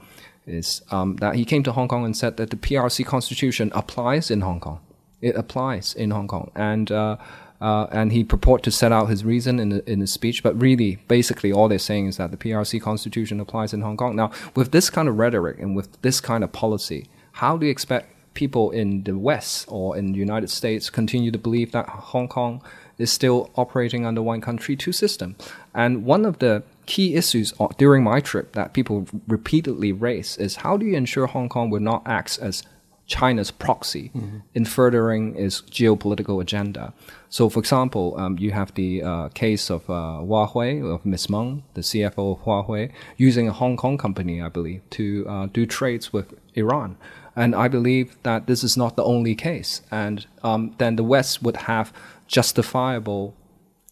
is, 0.46 0.82
um, 0.92 1.18
that 1.18 1.36
he 1.36 1.46
came 1.46 1.64
to 1.64 1.74
Hong 1.74 1.88
Kong 1.88 2.06
and 2.06 2.16
said 2.16 2.38
that 2.38 2.50
the 2.50 2.56
PRC 2.56 3.06
constitution 3.06 3.72
applies 3.76 4.32
in 4.32 4.42
Hong 4.42 4.60
Kong. 4.60 4.80
It 5.22 5.36
applies 5.36 5.94
in 5.94 6.12
Hong 6.12 6.28
Kong. 6.28 6.52
And 6.56 6.92
uh, 6.92 7.18
uh, 7.60 7.88
and 7.92 8.12
he 8.12 8.24
purport 8.24 8.64
to 8.64 8.72
set 8.72 8.92
out 8.92 9.10
his 9.10 9.26
reason 9.26 9.60
in 9.60 9.82
in 9.88 10.00
his 10.00 10.12
speech, 10.12 10.44
but 10.44 10.60
really, 10.60 10.98
basically, 11.08 11.52
all 11.52 11.68
they're 11.68 11.80
saying 11.80 12.08
is 12.08 12.18
that 12.18 12.32
the 12.32 12.38
PRC 12.38 12.82
constitution 12.82 13.40
applies 13.40 13.74
in 13.74 13.82
Hong 13.82 13.98
Kong. 13.98 14.16
Now, 14.16 14.32
with 14.56 14.72
this 14.72 14.90
kind 14.90 15.08
of 15.08 15.18
rhetoric 15.18 15.60
and 15.60 15.76
with 15.76 16.02
this 16.02 16.22
kind 16.22 16.44
of 16.44 16.52
policy, 16.52 17.10
how 17.34 17.58
do 17.58 17.66
you 17.66 17.72
expect 17.72 18.14
people 18.38 18.70
in 18.70 19.04
the 19.04 19.18
West 19.18 19.66
or 19.68 19.98
in 19.98 20.12
the 20.12 20.20
United 20.20 20.50
States 20.52 20.92
continue 20.92 21.32
to 21.32 21.40
believe 21.40 21.72
that 21.72 21.90
Hong 21.90 22.28
Kong 22.28 22.62
is 23.00 23.12
still 23.12 23.50
operating 23.56 24.06
under 24.06 24.22
one 24.22 24.42
country, 24.42 24.76
two 24.76 24.92
system. 24.92 25.36
And 25.74 26.06
one 26.06 26.24
of 26.24 26.38
the 26.38 26.62
key 26.86 27.16
issues 27.16 27.52
during 27.80 28.04
my 28.04 28.20
trip 28.20 28.54
that 28.54 28.74
people 28.74 29.08
repeatedly 29.28 29.92
raise 29.92 30.38
is 30.38 30.58
how 30.58 30.78
do 30.78 30.86
you 30.86 30.96
ensure 30.96 31.26
Hong 31.26 31.50
Kong 31.50 31.72
will 31.72 31.80
not 31.80 32.04
act 32.06 32.38
as 32.40 32.64
China's 33.08 33.52
proxy 33.52 34.12
mm-hmm. 34.14 34.40
in 34.54 34.66
furthering 34.66 35.36
its 35.36 35.62
geopolitical 35.62 36.42
agenda. 36.42 36.94
So, 37.30 37.50
for 37.50 37.60
example, 37.60 38.16
um, 38.18 38.38
you 38.38 38.52
have 38.52 38.74
the 38.76 39.02
uh, 39.02 39.30
case 39.30 39.70
of 39.70 39.90
uh, 39.90 40.20
Huawei, 40.22 40.84
of 40.94 41.06
Ms. 41.06 41.30
Meng, 41.30 41.64
the 41.74 41.82
CFO 41.82 42.38
of 42.38 42.44
Huawei, 42.44 42.92
using 43.16 43.48
a 43.48 43.54
Hong 43.54 43.78
Kong 43.78 43.98
company, 43.98 44.42
I 44.42 44.50
believe, 44.50 44.82
to 44.92 45.26
uh, 45.28 45.46
do 45.48 45.66
trades 45.66 46.12
with 46.12 46.34
Iran. 46.54 46.98
And 47.36 47.56
I 47.56 47.68
believe 47.70 48.18
that 48.24 48.48
this 48.48 48.64
is 48.64 48.76
not 48.76 48.98
the 48.98 49.04
only 49.04 49.36
case. 49.36 49.82
And 49.90 50.26
um, 50.44 50.76
then 50.78 50.98
the 50.98 51.04
West 51.04 51.42
would 51.42 51.58
have 51.58 51.94
justifiable 52.28 53.36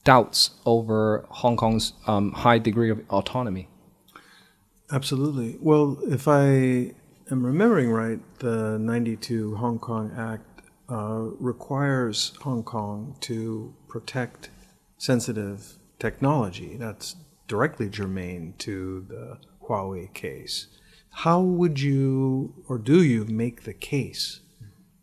doubts 0.03 0.51
over 0.65 1.25
Hong 1.29 1.55
Kong's 1.55 1.93
um, 2.05 2.34
high 2.34 2.60
degree 2.60 2.89
of 2.89 3.01
autonomy. 3.10 3.69
Absolutely. 4.91 5.57
Well, 5.62 5.98
if 6.07 6.27
I 6.27 6.93
am 7.32 7.46
remembering 7.46 7.91
right, 7.91 8.20
the 8.39 8.77
92 8.79 9.55
Hong 9.55 9.79
Kong 9.79 10.12
Act 10.17 10.62
uh, 10.89 11.29
requires 11.39 12.34
Hong 12.41 12.63
Kong 12.63 13.15
to 13.22 13.74
protect 13.88 14.50
sensitive 14.98 15.77
technology. 16.00 16.77
That's 16.77 17.15
directly 17.48 17.89
germane 17.89 18.53
to 18.60 19.05
the 19.08 19.38
Huawei 19.67 20.13
case. 20.13 20.67
How 21.10 21.41
would 21.41 21.79
you, 21.79 22.53
or 22.67 22.77
do 22.77 23.01
you, 23.01 23.25
make 23.25 23.63
the 23.63 23.74
case 23.74 24.41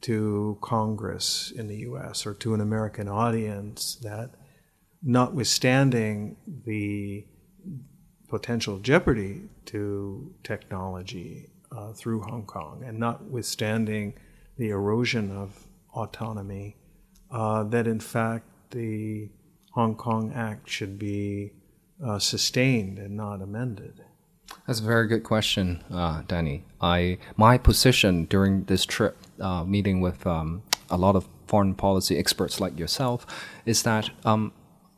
to 0.03 0.59
Congress 0.61 1.53
in 1.55 1.69
the 1.69 1.79
US 1.79 2.27
or 2.27 2.35
to 2.35 2.55
an 2.55 2.61
American 2.61 3.09
audience 3.09 3.97
that, 4.03 4.31
notwithstanding 5.03 6.37
the 6.67 7.27
potential 8.29 8.79
jeopardy 8.79 9.43
to 9.67 10.33
technology 10.43 11.49
uh, 11.77 11.93
through 11.93 12.23
Hong 12.23 12.45
Kong, 12.45 12.83
and 12.85 12.99
notwithstanding 12.99 14.15
the 14.57 14.71
erosion 14.71 15.31
of 15.31 15.67
autonomy, 15.95 16.77
uh, 17.31 17.65
that 17.65 17.87
in 17.87 18.01
fact 18.01 18.47
the 18.71 19.29
Hong 19.73 19.95
Kong 19.95 20.33
Act 20.35 20.69
should 20.69 20.99
be 20.99 21.53
uh, 22.05 22.19
sustained 22.19 22.99
and 22.99 23.17
not 23.17 23.41
amended? 23.41 24.03
That's 24.67 24.81
a 24.81 24.85
very 24.85 25.07
good 25.07 25.25
question, 25.25 25.83
uh, 25.91 26.23
Danny. 26.27 26.65
I 26.81 27.19
my 27.37 27.59
position 27.59 28.27
during 28.27 28.65
this 28.65 28.85
trip, 28.85 29.17
uh, 29.41 29.65
meeting 29.65 30.01
with 30.01 30.27
um, 30.27 30.63
a 30.91 30.97
lot 30.97 31.17
of 31.17 31.27
foreign 31.47 31.75
policy 31.75 32.19
experts 32.19 32.61
like 32.61 32.79
yourself, 32.79 33.27
is 33.65 33.83
that 33.83 34.11
um, 34.25 34.53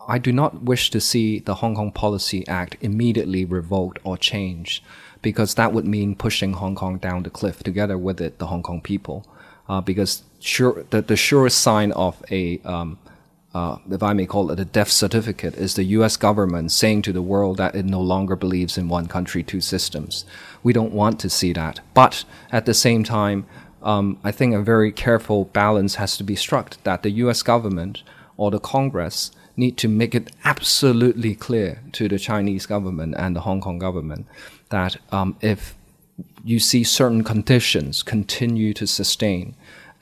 I 0.07 0.19
do 0.19 0.33
not 0.33 0.62
wish 0.62 0.90
to 0.90 1.00
see 1.00 1.38
the 1.38 1.57
Hong 1.57 1.76
Kong 1.76 1.93
Policy 1.93 2.47
Act 2.49 2.76
immediately 2.81 3.45
revoked 3.45 3.99
or 4.04 4.16
changed 4.16 4.83
because 5.25 5.54
that 5.54 5.73
would 5.73 5.87
mean 5.87 6.14
pushing 6.14 6.52
Hong 6.52 6.75
Kong 6.76 6.99
down 6.99 7.23
the 7.23 7.31
cliff 7.31 7.62
together 7.64 7.97
with 7.97 8.21
it, 8.21 8.38
the 8.38 8.47
Hong 8.47 8.62
Kong 8.62 8.81
people. 8.81 9.26
Uh, 9.69 9.81
because 9.81 10.23
sure, 10.38 10.85
the, 10.90 11.00
the 11.00 11.16
surest 11.16 11.59
sign 11.59 11.90
of 11.93 12.23
a, 12.31 12.61
um, 12.61 12.99
uh, 13.54 13.78
if 13.90 14.02
I 14.02 14.12
may 14.12 14.26
call 14.26 14.50
it 14.50 14.61
a 14.61 14.66
death 14.66 14.90
certificate, 14.90 15.54
is 15.54 15.75
the 15.75 15.85
U.S. 15.97 16.19
government 16.19 16.71
saying 16.71 17.00
to 17.02 17.12
the 17.12 17.23
world 17.23 17.57
that 17.57 17.75
it 17.75 17.87
no 17.87 18.02
longer 18.02 18.37
believes 18.37 18.76
in 18.76 18.90
one 18.90 19.07
country, 19.07 19.43
two 19.43 19.62
systems. 19.62 20.26
We 20.62 20.75
don't 20.75 20.93
want 20.93 21.19
to 21.21 21.31
see 21.31 21.54
that. 21.54 21.81
But 21.95 22.26
at 22.52 22.66
the 22.66 22.75
same 22.75 23.02
time, 23.02 23.47
um, 23.83 24.19
I 24.23 24.31
think 24.31 24.54
a 24.54 24.61
very 24.61 24.93
careful 24.93 25.47
balance 25.47 25.95
has 25.95 26.19
to 26.19 26.25
be 26.25 26.37
struck 26.37 26.76
that 26.85 27.02
the 27.02 27.11
U.S. 27.25 27.43
government 27.43 28.02
or 28.37 28.50
the 28.50 28.61
Congress 28.61 29.31
need 29.56 29.76
to 29.78 29.88
make 29.88 30.14
it 30.14 30.32
absolutely 30.44 31.34
clear 31.34 31.80
to 31.92 32.08
the 32.08 32.18
Chinese 32.18 32.66
government 32.66 33.14
and 33.16 33.37
the 33.37 33.40
Hong 33.40 33.61
Kong 33.61 33.78
government 33.78 34.26
that 34.70 34.96
um, 35.12 35.37
if 35.40 35.75
you 36.44 36.58
see 36.58 36.84
certain 36.84 37.25
conditions 37.25 38.02
continue 38.02 38.75
to 38.75 38.87
sustain 38.87 39.54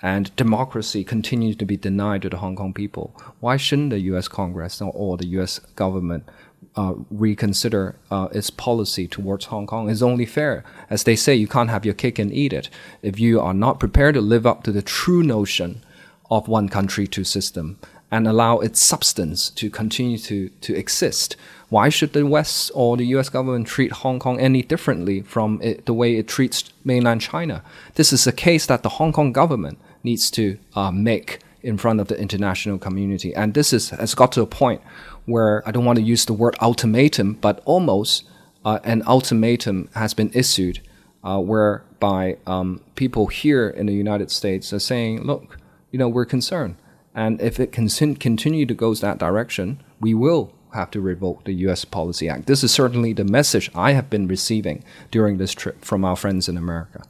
and 0.03 0.35
democracy 0.35 1.05
continues 1.05 1.55
to 1.57 1.65
be 1.65 1.77
denied 1.77 2.23
to 2.23 2.29
the 2.29 2.39
Hong 2.39 2.57
Kong 2.57 2.73
people, 2.73 3.15
why 3.39 3.57
shouldn't 3.57 3.91
the 3.91 4.01
U.S. 4.01 4.27
Congress 4.27 4.83
or 4.83 5.17
the 5.17 5.29
U.S. 5.29 5.61
government 5.77 6.29
uh, 6.75 6.95
reconsider 7.11 7.97
uh, 8.11 8.29
its 8.33 8.51
policy 8.51 9.07
towards 9.07 9.47
Hong 9.47 9.67
Kong? 9.67 9.89
It's 9.89 10.03
only 10.03 10.27
fair. 10.27 10.65
As 10.91 11.05
they 11.05 11.15
say, 11.15 11.37
you 11.37 11.47
can't 11.47 11.71
have 11.71 11.85
your 11.85 11.95
cake 11.95 12.19
and 12.19 12.33
eat 12.33 12.53
it. 12.53 12.69
If 13.01 13.21
you 13.21 13.41
are 13.41 13.55
not 13.55 13.79
prepared 13.79 14.15
to 14.15 14.21
live 14.21 14.45
up 14.45 14.65
to 14.65 14.73
the 14.73 14.83
true 14.83 15.23
notion 15.23 15.85
of 16.31 16.49
one 16.49 16.69
country, 16.69 17.07
two 17.07 17.25
system, 17.25 17.79
and 18.13 18.29
allow 18.29 18.59
its 18.59 18.81
substance 18.81 19.49
to 19.49 19.71
continue 19.71 20.19
to, 20.19 20.51
to 20.61 20.77
exist. 20.77 21.35
Why 21.71 21.89
should 21.89 22.13
the 22.13 22.27
West 22.27 22.71
or 22.75 22.99
the 22.99 23.07
US 23.17 23.31
government 23.31 23.67
treat 23.67 23.91
Hong 23.91 24.19
Kong 24.19 24.39
any 24.39 24.61
differently 24.61 25.23
from 25.23 25.59
it, 25.63 25.87
the 25.87 25.95
way 25.95 26.17
it 26.17 26.29
treats 26.29 26.71
mainland 26.85 27.23
China? 27.23 27.65
This 27.95 28.13
is 28.13 28.27
a 28.27 28.33
case 28.33 28.67
that 28.67 28.83
the 28.83 28.91
Hong 28.91 29.15
Kong 29.15 29.33
government 29.33 29.79
needs 30.05 30.31
to 30.33 30.59
uh, 30.75 30.91
make 30.91 31.39
in 31.63 31.79
front 31.79 32.01
of 32.01 32.09
the 32.09 32.21
international 32.21 32.79
community. 32.79 33.35
And 33.35 33.55
this 33.55 33.73
is, 33.73 33.89
has 33.91 34.15
got 34.15 34.31
to 34.33 34.43
a 34.43 34.47
point 34.47 34.83
where 35.25 35.67
I 35.67 35.71
don't 35.71 35.87
want 35.87 35.99
to 35.99 36.05
use 36.05 36.27
the 36.27 36.35
word 36.35 36.55
ultimatum, 36.61 37.35
but 37.41 37.63
almost 37.65 38.25
uh, 38.63 38.81
an 38.85 39.03
ultimatum 39.07 39.89
has 39.95 40.13
been 40.13 40.31
issued 40.35 40.81
uh, 41.25 41.39
whereby 41.39 42.37
um, 42.47 42.83
people 42.95 43.29
here 43.29 43.71
in 43.71 43.87
the 43.87 43.95
United 43.95 44.31
States 44.31 44.71
are 44.75 44.81
saying, 44.81 45.23
look, 45.23 45.59
you 45.91 45.99
know, 45.99 46.09
we're 46.09 46.27
concerned 46.27 46.77
and 47.15 47.41
if 47.41 47.61
it 47.61 47.73
can 47.73 47.89
continue 47.89 48.67
to 48.67 48.75
go 48.75 48.95
that 48.95 49.19
direction, 49.19 49.83
we 50.01 50.15
will 50.15 50.53
have 50.75 50.91
to 50.91 51.01
revoke 51.01 51.45
the 51.45 51.53
U.S. 51.53 51.85
Policy 51.85 52.29
Act. 52.29 52.47
This 52.47 52.65
is 52.65 52.73
certainly 52.73 53.13
the 53.13 53.25
message 53.25 53.71
I 53.75 53.93
have 53.93 54.09
been 54.09 54.27
receiving 54.27 54.83
during 55.11 55.37
this 55.37 55.53
trip 55.53 55.85
from 55.85 56.05
our 56.05 56.17
friends 56.17 56.49
in 56.49 56.57
America. 56.57 57.03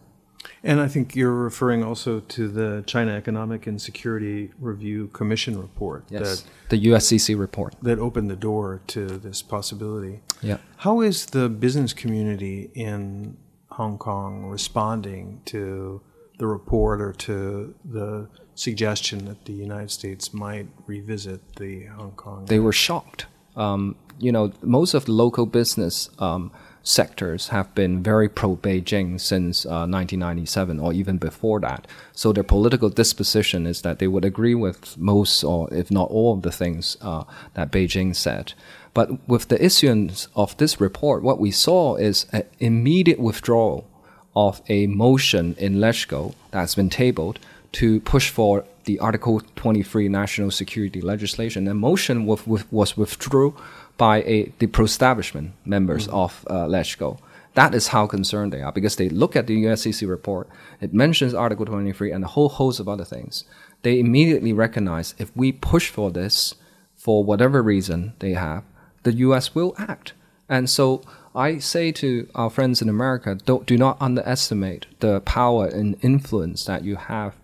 And 0.64 0.80
I 0.80 0.86
think 0.86 1.16
you're 1.16 1.32
referring 1.32 1.82
also 1.82 2.20
to 2.20 2.48
the 2.48 2.84
China 2.86 3.12
Economic 3.12 3.66
and 3.66 3.82
Security 3.82 4.52
Review 4.60 5.08
Commission 5.08 5.60
report. 5.60 6.04
Yes, 6.08 6.42
that, 6.42 6.50
the 6.70 6.86
USCC 6.86 7.38
report. 7.38 7.74
That 7.82 7.98
opened 7.98 8.30
the 8.30 8.36
door 8.36 8.80
to 8.88 9.06
this 9.06 9.42
possibility. 9.42 10.20
Yeah. 10.40 10.58
How 10.78 11.00
is 11.00 11.26
the 11.26 11.48
business 11.48 11.92
community 11.92 12.70
in 12.74 13.36
Hong 13.72 13.98
Kong 13.98 14.46
responding 14.46 15.40
to 15.46 16.00
the 16.38 16.46
report 16.46 17.00
or 17.00 17.12
to 17.12 17.74
the 17.84 18.28
suggestion 18.54 19.24
that 19.26 19.44
the 19.44 19.52
United 19.52 19.90
States 19.90 20.32
might 20.32 20.66
revisit 20.86 21.56
the 21.56 21.86
Hong 21.86 22.12
Kong. 22.12 22.46
They 22.46 22.58
were 22.58 22.72
shocked. 22.72 23.26
Um, 23.56 23.96
you 24.18 24.32
know, 24.32 24.52
most 24.62 24.94
of 24.94 25.06
the 25.06 25.12
local 25.12 25.46
business 25.46 26.10
um, 26.18 26.52
sectors 26.82 27.48
have 27.48 27.74
been 27.74 28.02
very 28.02 28.28
pro 28.28 28.56
Beijing 28.56 29.20
since 29.20 29.64
uh, 29.64 29.86
1997 29.86 30.80
or 30.80 30.92
even 30.92 31.18
before 31.18 31.60
that. 31.60 31.86
So 32.12 32.32
their 32.32 32.44
political 32.44 32.88
disposition 32.88 33.66
is 33.66 33.82
that 33.82 33.98
they 33.98 34.08
would 34.08 34.24
agree 34.24 34.54
with 34.54 34.96
most 34.98 35.44
or 35.44 35.72
if 35.72 35.90
not 35.90 36.10
all 36.10 36.34
of 36.34 36.42
the 36.42 36.52
things 36.52 36.96
uh, 37.00 37.24
that 37.54 37.70
Beijing 37.70 38.14
said. 38.14 38.54
But 38.94 39.26
with 39.28 39.48
the 39.48 39.64
issuance 39.64 40.28
of 40.34 40.56
this 40.58 40.80
report, 40.80 41.22
what 41.22 41.38
we 41.38 41.50
saw 41.50 41.96
is 41.96 42.26
an 42.32 42.44
immediate 42.58 43.18
withdrawal 43.18 43.88
of 44.34 44.62
a 44.68 44.86
motion 44.86 45.54
in 45.58 45.76
LegCo 45.76 46.34
that's 46.50 46.74
been 46.74 46.90
tabled 46.90 47.38
to 47.72 48.00
push 48.00 48.30
for 48.30 48.64
the 48.84 48.98
Article 48.98 49.40
23 49.56 50.08
national 50.08 50.50
security 50.50 51.00
legislation. 51.00 51.64
The 51.64 51.74
motion 51.74 52.26
was, 52.26 52.46
was 52.70 52.96
withdrawn 52.96 53.54
by 53.96 54.22
a, 54.22 54.52
the 54.58 54.66
pro-establishment 54.66 55.52
members 55.64 56.08
mm. 56.08 56.12
of 56.12 56.44
uh, 56.48 56.66
LegCo. 56.66 57.18
That 57.54 57.74
is 57.74 57.88
how 57.88 58.06
concerned 58.06 58.52
they 58.52 58.62
are 58.62 58.72
because 58.72 58.96
they 58.96 59.08
look 59.08 59.36
at 59.36 59.46
the 59.46 59.64
USCC 59.64 60.08
report. 60.08 60.48
It 60.80 60.94
mentions 60.94 61.34
Article 61.34 61.66
23 61.66 62.10
and 62.10 62.24
a 62.24 62.28
whole 62.28 62.48
host 62.48 62.80
of 62.80 62.88
other 62.88 63.04
things. 63.04 63.44
They 63.82 64.00
immediately 64.00 64.52
recognize 64.52 65.14
if 65.18 65.34
we 65.36 65.52
push 65.52 65.90
for 65.90 66.10
this 66.10 66.54
for 66.96 67.24
whatever 67.24 67.62
reason 67.62 68.14
they 68.20 68.32
have, 68.32 68.64
the 69.02 69.12
US 69.14 69.54
will 69.54 69.74
act. 69.76 70.14
And 70.48 70.70
so 70.70 71.02
I 71.34 71.58
say 71.58 71.92
to 71.92 72.28
our 72.34 72.48
friends 72.48 72.80
in 72.80 72.88
America, 72.88 73.34
don't, 73.44 73.66
do 73.66 73.76
not 73.76 73.96
underestimate 74.00 74.86
the 75.00 75.20
power 75.20 75.66
and 75.66 75.96
influence 76.02 76.64
that 76.66 76.84
you 76.84 76.96
have 76.96 77.34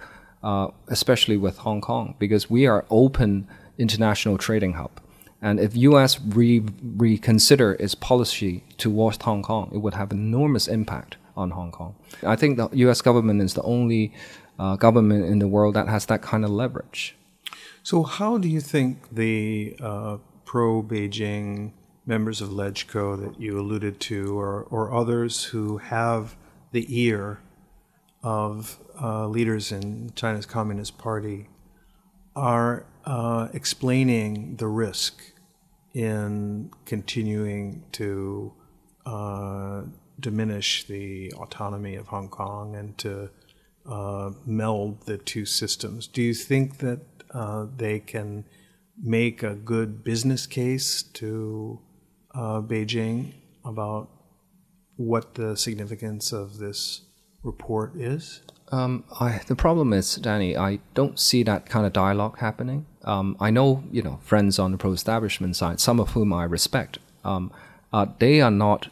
uh, 0.42 0.68
especially 0.88 1.36
with 1.36 1.58
Hong 1.58 1.80
Kong, 1.80 2.14
because 2.18 2.48
we 2.48 2.66
are 2.66 2.84
open 2.90 3.48
international 3.78 4.38
trading 4.38 4.74
hub. 4.74 4.90
And 5.40 5.60
if 5.60 5.76
U.S. 5.76 6.20
Re- 6.20 6.64
reconsider 6.82 7.74
its 7.74 7.94
policy 7.94 8.64
towards 8.76 9.22
Hong 9.22 9.42
Kong, 9.42 9.70
it 9.72 9.78
would 9.78 9.94
have 9.94 10.10
enormous 10.10 10.66
impact 10.66 11.16
on 11.36 11.50
Hong 11.50 11.70
Kong. 11.70 11.94
I 12.24 12.34
think 12.34 12.56
the 12.56 12.68
U.S. 12.72 13.00
government 13.00 13.40
is 13.40 13.54
the 13.54 13.62
only 13.62 14.12
uh, 14.58 14.76
government 14.76 15.26
in 15.26 15.38
the 15.38 15.46
world 15.46 15.74
that 15.74 15.86
has 15.88 16.06
that 16.06 16.22
kind 16.22 16.44
of 16.44 16.50
leverage. 16.50 17.14
So, 17.84 18.02
how 18.02 18.38
do 18.38 18.48
you 18.48 18.60
think 18.60 19.14
the 19.14 19.76
uh, 19.80 20.18
pro-Beijing 20.44 21.72
members 22.04 22.40
of 22.40 22.48
LegCo 22.48 23.20
that 23.22 23.40
you 23.40 23.58
alluded 23.58 24.00
to, 24.00 24.38
or, 24.38 24.62
or 24.70 24.92
others 24.92 25.44
who 25.44 25.78
have 25.78 26.36
the 26.72 26.86
ear 26.88 27.40
of 28.22 28.78
uh, 29.00 29.26
leaders 29.26 29.72
in 29.72 30.12
China's 30.14 30.46
Communist 30.46 30.98
Party 30.98 31.48
are 32.34 32.86
uh, 33.04 33.48
explaining 33.52 34.56
the 34.56 34.66
risk 34.66 35.22
in 35.94 36.70
continuing 36.84 37.84
to 37.92 38.52
uh, 39.06 39.82
diminish 40.20 40.84
the 40.84 41.32
autonomy 41.32 41.94
of 41.96 42.08
Hong 42.08 42.28
Kong 42.28 42.76
and 42.76 42.96
to 42.98 43.30
uh, 43.86 44.30
meld 44.44 45.06
the 45.06 45.16
two 45.16 45.46
systems. 45.46 46.06
Do 46.06 46.22
you 46.22 46.34
think 46.34 46.78
that 46.78 47.00
uh, 47.32 47.66
they 47.76 48.00
can 48.00 48.44
make 49.00 49.42
a 49.42 49.54
good 49.54 50.04
business 50.04 50.46
case 50.46 51.02
to 51.02 51.80
uh, 52.34 52.60
Beijing 52.60 53.32
about 53.64 54.08
what 54.96 55.34
the 55.34 55.56
significance 55.56 56.32
of 56.32 56.58
this 56.58 57.02
report 57.48 57.96
is? 57.96 58.42
Um, 58.70 59.04
I, 59.18 59.40
the 59.46 59.56
problem 59.56 59.92
is, 59.92 60.14
Danny, 60.16 60.56
I 60.56 60.78
don't 60.94 61.18
see 61.18 61.42
that 61.44 61.68
kind 61.68 61.86
of 61.86 61.92
dialogue 61.92 62.38
happening. 62.38 62.86
Um, 63.02 63.36
I 63.40 63.50
know, 63.50 63.82
you 63.90 64.02
know, 64.02 64.20
friends 64.22 64.58
on 64.58 64.72
the 64.72 64.78
pro-establishment 64.78 65.56
side, 65.56 65.80
some 65.80 65.98
of 65.98 66.10
whom 66.10 66.32
I 66.32 66.44
respect, 66.44 66.98
um, 67.24 67.50
uh, 67.92 68.06
they 68.18 68.42
are 68.42 68.50
not 68.50 68.88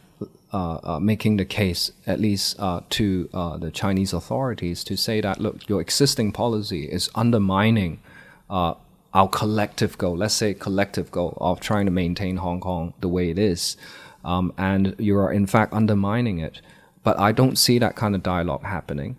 uh, 0.52 0.78
uh, 0.82 1.00
making 1.00 1.36
the 1.36 1.44
case, 1.44 1.92
at 2.06 2.18
least 2.18 2.58
uh, 2.58 2.80
to 2.88 3.28
uh, 3.34 3.56
the 3.58 3.70
Chinese 3.70 4.12
authorities, 4.14 4.82
to 4.84 4.96
say 4.96 5.20
that 5.20 5.40
look, 5.40 5.68
your 5.68 5.80
existing 5.80 6.32
policy 6.32 6.84
is 6.84 7.10
undermining 7.14 8.00
uh, 8.48 8.72
our 9.12 9.28
collective 9.28 9.98
goal. 9.98 10.16
Let's 10.16 10.34
say 10.34 10.54
collective 10.54 11.10
goal 11.10 11.36
of 11.40 11.60
trying 11.60 11.84
to 11.86 11.92
maintain 11.92 12.36
Hong 12.38 12.60
Kong 12.60 12.94
the 13.00 13.08
way 13.08 13.28
it 13.28 13.38
is, 13.38 13.76
um, 14.24 14.52
and 14.56 14.94
you 14.98 15.18
are 15.18 15.30
in 15.30 15.46
fact 15.46 15.74
undermining 15.74 16.38
it. 16.38 16.62
But 17.06 17.20
I 17.20 17.30
don't 17.30 17.56
see 17.56 17.78
that 17.78 17.94
kind 17.94 18.16
of 18.16 18.24
dialogue 18.24 18.64
happening. 18.64 19.16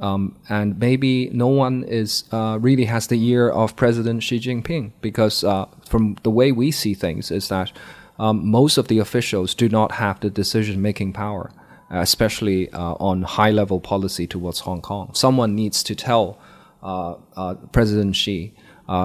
Um, 0.00 0.38
and 0.48 0.78
maybe 0.78 1.28
no 1.34 1.48
one 1.48 1.84
is 1.84 2.24
uh, 2.32 2.56
really 2.58 2.86
has 2.86 3.08
the 3.08 3.22
ear 3.22 3.50
of 3.50 3.76
President 3.76 4.22
Xi 4.22 4.38
Jinping 4.40 4.92
because 5.02 5.44
uh, 5.44 5.66
from 5.86 6.16
the 6.22 6.30
way 6.30 6.50
we 6.50 6.70
see 6.70 6.94
things 6.94 7.30
is 7.30 7.48
that 7.48 7.72
um, 8.18 8.46
most 8.46 8.78
of 8.78 8.88
the 8.88 8.98
officials 8.98 9.54
do 9.54 9.68
not 9.68 9.92
have 9.92 10.18
the 10.20 10.30
decision 10.30 10.80
making 10.80 11.12
power, 11.12 11.50
uh, 11.92 11.98
especially 11.98 12.70
uh, 12.72 12.94
on 12.94 13.20
high 13.20 13.50
level 13.50 13.80
policy 13.80 14.26
towards 14.26 14.60
Hong 14.60 14.80
Kong. 14.80 15.10
Someone 15.12 15.54
needs 15.54 15.82
to 15.82 15.94
tell 15.94 16.38
uh, 16.82 17.16
uh, 17.36 17.54
President 17.70 18.16
Xi. 18.16 18.54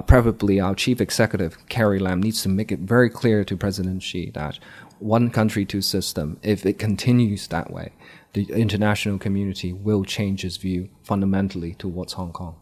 preferably, 0.08 0.62
our 0.62 0.76
chief 0.76 1.02
executive 1.02 1.58
Carrie 1.67 2.00
Lam 2.00 2.22
needs 2.24 2.41
to 2.44 2.50
make 2.50 2.72
it 2.72 2.80
very 2.80 3.10
clear 3.10 3.44
to 3.44 3.58
President 3.58 4.02
Xi 4.02 4.32
that 4.36 4.58
one 5.02 5.30
country, 5.30 5.65
two 5.65 5.82
system. 5.82 6.38
If 6.44 6.65
it 6.65 6.78
continues 6.78 7.48
that 7.48 7.72
way, 7.72 7.91
the 8.34 8.44
international 8.52 9.17
community 9.17 9.74
will 9.74 10.04
change 10.04 10.46
its 10.46 10.58
view 10.58 10.89
fundamentally 11.04 11.74
towards 11.76 12.13
Hong 12.13 12.32
Kong. 12.32 12.56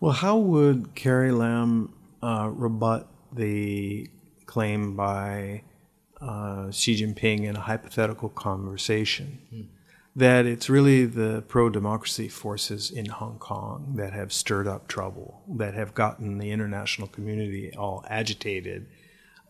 Well, 0.00 0.12
how 0.12 0.36
would 0.36 0.94
Carrie 0.94 1.32
Lam 1.32 1.92
uh, 2.22 2.50
rebut 2.52 3.08
the 3.32 4.08
claim 4.46 4.94
by 4.94 5.62
uh, 6.20 6.70
Xi 6.70 6.96
Jinping 6.96 7.44
in 7.44 7.56
a 7.56 7.60
hypothetical 7.60 8.28
conversation 8.28 9.40
mm. 9.52 9.66
that 10.14 10.46
it's 10.46 10.70
really 10.70 11.04
the 11.04 11.42
pro 11.48 11.68
democracy 11.68 12.28
forces 12.28 12.90
in 12.90 13.06
Hong 13.06 13.38
Kong 13.38 13.94
that 13.96 14.12
have 14.12 14.32
stirred 14.32 14.68
up 14.68 14.88
trouble, 14.88 15.42
that 15.48 15.74
have 15.74 15.94
gotten 15.94 16.38
the 16.38 16.50
international 16.50 17.08
community 17.08 17.72
all 17.76 18.04
agitated, 18.08 18.86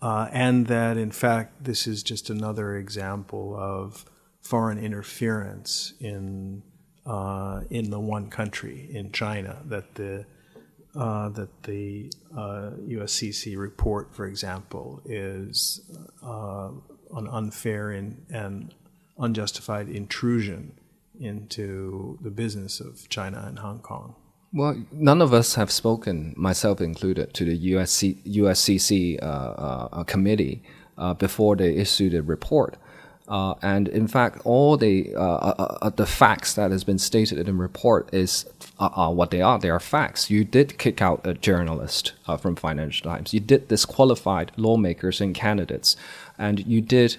uh, 0.00 0.28
and 0.32 0.66
that 0.66 0.96
in 0.96 1.10
fact 1.10 1.64
this 1.64 1.86
is 1.86 2.02
just 2.02 2.30
another 2.30 2.76
example 2.76 3.56
of 3.56 4.04
foreign 4.44 4.78
interference 4.78 5.94
in 6.00 6.62
uh, 7.06 7.62
in 7.70 7.90
the 7.90 8.00
one 8.00 8.30
country 8.30 8.88
in 8.92 9.10
China 9.12 9.60
that 9.66 9.94
the 9.94 10.24
uh, 10.96 11.28
that 11.30 11.64
the 11.64 12.12
uh, 12.36 12.70
USCC 12.86 13.56
report, 13.56 14.14
for 14.14 14.26
example, 14.26 15.02
is 15.04 15.80
uh, 16.22 16.70
an 17.16 17.26
unfair 17.28 17.90
and, 17.90 18.24
and 18.30 18.72
unjustified 19.18 19.88
intrusion 19.88 20.78
into 21.18 22.16
the 22.22 22.30
business 22.30 22.78
of 22.78 23.08
China 23.08 23.42
and 23.44 23.58
Hong 23.58 23.80
Kong. 23.80 24.14
Well, 24.52 24.84
none 24.92 25.20
of 25.20 25.34
us 25.34 25.56
have 25.56 25.72
spoken, 25.72 26.32
myself 26.36 26.80
included, 26.80 27.34
to 27.34 27.44
the 27.44 27.72
USC, 27.72 28.22
USCC 28.24 29.20
uh, 29.20 29.26
uh, 29.26 30.04
committee 30.04 30.62
before 31.18 31.56
they 31.56 31.74
issued 31.74 32.14
a 32.14 32.22
report. 32.22 32.76
Uh, 33.26 33.54
and 33.62 33.88
in 33.88 34.06
fact, 34.06 34.40
all 34.44 34.76
the 34.76 35.14
uh, 35.14 35.20
uh, 35.20 35.78
uh, 35.80 35.90
the 35.90 36.06
facts 36.06 36.54
that 36.54 36.70
has 36.70 36.84
been 36.84 36.98
stated 36.98 37.38
in 37.38 37.46
the 37.46 37.52
report 37.54 38.12
is 38.12 38.44
uh, 38.78 39.10
what 39.10 39.30
they 39.30 39.40
are. 39.40 39.58
They 39.58 39.70
are 39.70 39.80
facts. 39.80 40.30
You 40.30 40.44
did 40.44 40.78
kick 40.78 41.00
out 41.00 41.26
a 41.26 41.32
journalist 41.32 42.12
uh, 42.26 42.36
from 42.36 42.54
Financial 42.54 43.10
Times. 43.10 43.32
You 43.32 43.40
did 43.40 43.68
disqualified 43.68 44.52
lawmakers 44.56 45.22
and 45.22 45.34
candidates, 45.34 45.96
and 46.38 46.66
you 46.66 46.82
did 46.82 47.16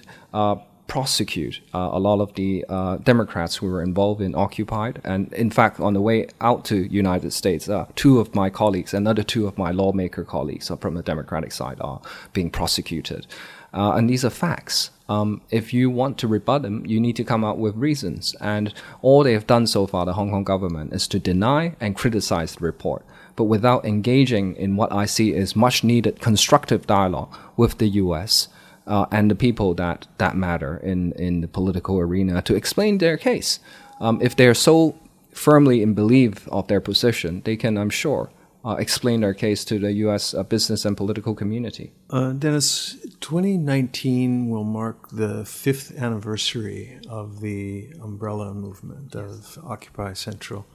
prosecute 0.86 1.60
a 1.74 1.98
lot 1.98 2.20
of 2.20 2.32
the 2.34 2.64
Democrats 3.02 3.56
who 3.56 3.66
were 3.66 3.82
involved 3.82 4.20
in 4.20 4.36
Occupied. 4.36 5.00
And 5.02 5.32
in 5.32 5.50
fact, 5.50 5.80
on 5.80 5.94
the 5.94 6.00
way 6.00 6.28
out 6.40 6.64
to 6.66 6.86
United 6.86 7.32
States, 7.32 7.68
two 7.96 8.20
of 8.20 8.32
my 8.36 8.48
colleagues, 8.50 8.94
another 8.94 9.24
two 9.24 9.48
of 9.48 9.58
my 9.58 9.72
lawmaker 9.72 10.22
colleagues 10.22 10.70
from 10.80 10.94
the 10.94 11.02
Democratic 11.02 11.50
side, 11.50 11.78
are 11.80 12.00
being 12.32 12.50
prosecuted. 12.50 13.26
and 13.72 14.08
these 14.08 14.24
are 14.24 14.30
facts. 14.30 14.90
Um, 15.08 15.40
if 15.50 15.72
you 15.72 15.88
want 15.88 16.18
to 16.18 16.28
rebut 16.28 16.62
them, 16.62 16.84
you 16.84 17.00
need 17.00 17.16
to 17.16 17.24
come 17.24 17.44
up 17.44 17.56
with 17.56 17.76
reasons. 17.76 18.34
And 18.40 18.74
all 19.02 19.22
they 19.22 19.34
have 19.34 19.46
done 19.46 19.66
so 19.66 19.86
far, 19.86 20.04
the 20.04 20.14
Hong 20.14 20.30
Kong 20.30 20.44
government, 20.44 20.92
is 20.92 21.06
to 21.08 21.18
deny 21.18 21.76
and 21.80 21.94
criticize 21.94 22.56
the 22.56 22.64
report, 22.64 23.04
but 23.36 23.44
without 23.44 23.84
engaging 23.84 24.56
in 24.56 24.76
what 24.76 24.92
I 24.92 25.06
see 25.06 25.34
as 25.34 25.54
much 25.54 25.84
needed 25.84 26.20
constructive 26.20 26.86
dialogue 26.86 27.36
with 27.56 27.78
the 27.78 27.88
US 27.88 28.48
uh, 28.86 29.06
and 29.10 29.30
the 29.30 29.34
people 29.34 29.74
that, 29.74 30.06
that 30.18 30.36
matter 30.36 30.76
in, 30.78 31.12
in 31.12 31.40
the 31.40 31.48
political 31.48 31.98
arena 31.98 32.42
to 32.42 32.54
explain 32.54 32.98
their 32.98 33.16
case. 33.16 33.60
Um, 34.00 34.20
if 34.20 34.36
they're 34.36 34.54
so 34.54 34.98
firmly 35.32 35.82
in 35.82 35.94
belief 35.94 36.48
of 36.48 36.66
their 36.68 36.80
position, 36.80 37.42
they 37.44 37.56
can, 37.56 37.76
I'm 37.76 37.90
sure, 37.90 38.30
uh, 38.66 38.74
explain 38.74 39.20
their 39.20 39.34
case 39.34 39.64
to 39.64 39.78
the 39.78 39.92
U.S. 40.04 40.34
Uh, 40.34 40.42
business 40.42 40.84
and 40.84 40.96
political 40.96 41.34
community. 41.34 41.92
Uh, 42.10 42.32
Dennis, 42.32 42.96
2019 43.20 44.50
will 44.50 44.64
mark 44.64 45.08
the 45.10 45.44
fifth 45.44 45.96
anniversary 45.96 46.98
of 47.08 47.40
the 47.40 47.92
umbrella 48.02 48.52
movement 48.52 49.14
of 49.14 49.56
Occupy 49.64 50.14
Central. 50.14 50.66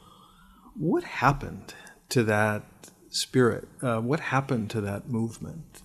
What 0.76 1.04
happened 1.04 1.74
to 2.10 2.24
that 2.24 2.64
spirit? 3.10 3.68
Uh, 3.82 4.00
what 4.00 4.22
happened 4.22 4.70
to 4.70 4.82
that 4.82 5.10
movement? 5.10 5.82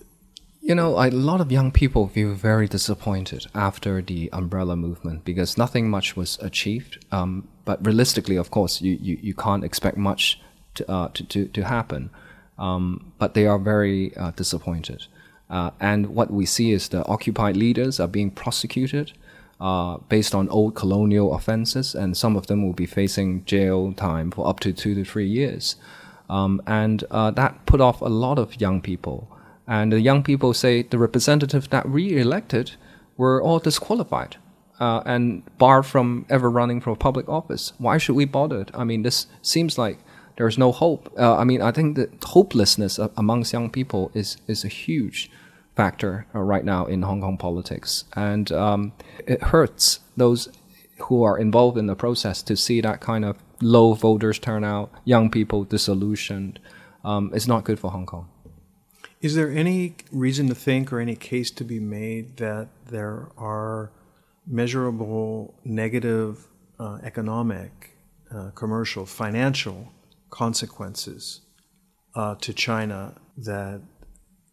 You 0.60 0.74
know, 0.74 0.98
a 0.98 1.10
lot 1.10 1.40
of 1.40 1.50
young 1.52 1.70
people 1.70 2.08
feel 2.08 2.34
very 2.34 2.68
disappointed 2.68 3.46
after 3.54 4.00
the 4.02 4.30
umbrella 4.32 4.76
movement 4.76 5.24
because 5.24 5.58
nothing 5.58 5.90
much 5.90 6.16
was 6.16 6.38
achieved. 6.40 7.04
Um, 7.12 7.48
but 7.64 7.84
realistically, 7.84 8.36
of 8.36 8.50
course, 8.50 8.80
you, 8.80 8.98
you, 9.00 9.18
you 9.20 9.34
can't 9.34 9.64
expect 9.64 9.96
much 9.96 10.40
to, 10.76 10.90
uh, 10.90 11.08
to, 11.08 11.24
to, 11.24 11.46
to, 11.46 11.64
happen. 11.64 12.10
Um, 12.58 13.12
but 13.18 13.34
they 13.34 13.46
are 13.46 13.58
very 13.58 14.16
uh, 14.16 14.30
disappointed. 14.30 15.06
Uh, 15.48 15.70
and 15.80 16.08
what 16.08 16.32
we 16.32 16.46
see 16.46 16.72
is 16.72 16.88
the 16.88 17.04
occupied 17.06 17.56
leaders 17.56 18.00
are 18.00 18.08
being 18.08 18.30
prosecuted 18.30 19.12
uh, 19.60 19.96
based 20.08 20.34
on 20.34 20.48
old 20.48 20.74
colonial 20.74 21.34
offenses, 21.34 21.94
and 21.94 22.16
some 22.16 22.36
of 22.36 22.46
them 22.46 22.64
will 22.64 22.72
be 22.72 22.86
facing 22.86 23.44
jail 23.44 23.92
time 23.92 24.30
for 24.30 24.46
up 24.46 24.60
to 24.60 24.72
two 24.72 24.94
to 24.94 25.04
three 25.04 25.26
years. 25.26 25.76
Um, 26.28 26.60
and 26.66 27.04
uh, 27.10 27.30
that 27.32 27.64
put 27.66 27.80
off 27.80 28.00
a 28.00 28.06
lot 28.06 28.38
of 28.38 28.60
young 28.60 28.80
people. 28.80 29.30
And 29.66 29.92
the 29.92 30.00
young 30.00 30.22
people 30.22 30.52
say 30.54 30.82
the 30.82 30.98
representatives 30.98 31.68
that 31.68 31.88
we 31.88 32.18
elected 32.18 32.72
were 33.16 33.40
all 33.42 33.58
disqualified. 33.58 34.36
Uh, 34.78 35.02
and 35.06 35.42
barred 35.56 35.86
from 35.86 36.26
ever 36.28 36.50
running 36.50 36.82
for 36.82 36.94
public 36.94 37.26
office. 37.30 37.72
Why 37.78 37.96
should 37.96 38.14
we 38.14 38.26
bother? 38.26 38.66
I 38.74 38.84
mean, 38.84 39.04
this 39.04 39.26
seems 39.40 39.78
like 39.78 39.96
there's 40.36 40.58
no 40.58 40.72
hope. 40.72 41.12
Uh, 41.18 41.36
I 41.36 41.44
mean, 41.44 41.62
I 41.62 41.72
think 41.72 41.96
that 41.96 42.22
hopelessness 42.22 42.98
amongst 43.16 43.52
young 43.52 43.70
people 43.70 44.10
is 44.14 44.36
is 44.46 44.64
a 44.64 44.68
huge 44.68 45.30
factor 45.74 46.26
uh, 46.34 46.40
right 46.40 46.64
now 46.64 46.86
in 46.86 47.02
Hong 47.02 47.20
Kong 47.20 47.38
politics, 47.38 48.04
and 48.14 48.50
um, 48.52 48.92
it 49.26 49.42
hurts 49.42 50.00
those 50.16 50.48
who 50.98 51.22
are 51.22 51.38
involved 51.38 51.76
in 51.76 51.86
the 51.86 51.94
process 51.94 52.42
to 52.42 52.56
see 52.56 52.80
that 52.80 53.00
kind 53.00 53.24
of 53.24 53.36
low 53.60 53.94
voters 53.94 54.38
turnout, 54.38 54.90
young 55.04 55.30
people 55.30 55.64
disillusioned. 55.64 56.58
Um, 57.04 57.30
it's 57.34 57.46
not 57.46 57.64
good 57.64 57.78
for 57.78 57.90
Hong 57.90 58.06
Kong. 58.06 58.28
Is 59.20 59.34
there 59.34 59.50
any 59.50 59.94
reason 60.12 60.48
to 60.48 60.54
think 60.54 60.92
or 60.92 61.00
any 61.00 61.16
case 61.16 61.50
to 61.52 61.64
be 61.64 61.80
made 61.80 62.36
that 62.36 62.68
there 62.86 63.28
are 63.38 63.90
measurable 64.46 65.54
negative 65.64 66.46
uh, 66.78 66.98
economic, 67.02 67.96
uh, 68.30 68.50
commercial, 68.50 69.06
financial 69.06 69.92
consequences 70.30 71.40
uh, 72.14 72.34
to 72.36 72.52
China 72.52 73.14
that 73.36 73.80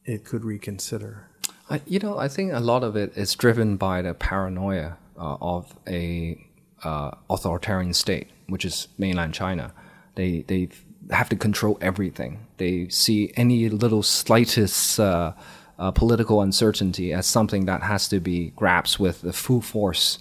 it 0.05 0.25
could 0.25 0.43
reconsider? 0.43 1.27
I, 1.69 1.81
you 1.85 1.99
know, 1.99 2.17
I 2.17 2.27
think 2.27 2.51
a 2.53 2.59
lot 2.59 2.83
of 2.83 2.95
it 2.95 3.17
is 3.17 3.33
driven 3.35 3.77
by 3.77 4.01
the 4.01 4.13
paranoia 4.13 4.97
uh, 5.17 5.37
of 5.41 5.73
a 5.87 6.43
uh, 6.83 7.11
authoritarian 7.29 7.93
state, 7.93 8.27
which 8.47 8.65
is 8.65 8.87
mainland 8.97 9.33
China. 9.33 9.73
They 10.15 10.43
they 10.47 10.69
have 11.11 11.29
to 11.29 11.35
control 11.35 11.77
everything. 11.81 12.47
They 12.57 12.87
see 12.89 13.31
any 13.35 13.69
little 13.69 14.03
slightest 14.03 14.99
uh, 14.99 15.33
uh, 15.79 15.91
political 15.91 16.41
uncertainty 16.41 17.13
as 17.13 17.25
something 17.25 17.65
that 17.65 17.81
has 17.83 18.07
to 18.09 18.19
be 18.19 18.51
grasped 18.55 18.99
with 18.99 19.21
the 19.21 19.33
full 19.33 19.61
force 19.61 20.19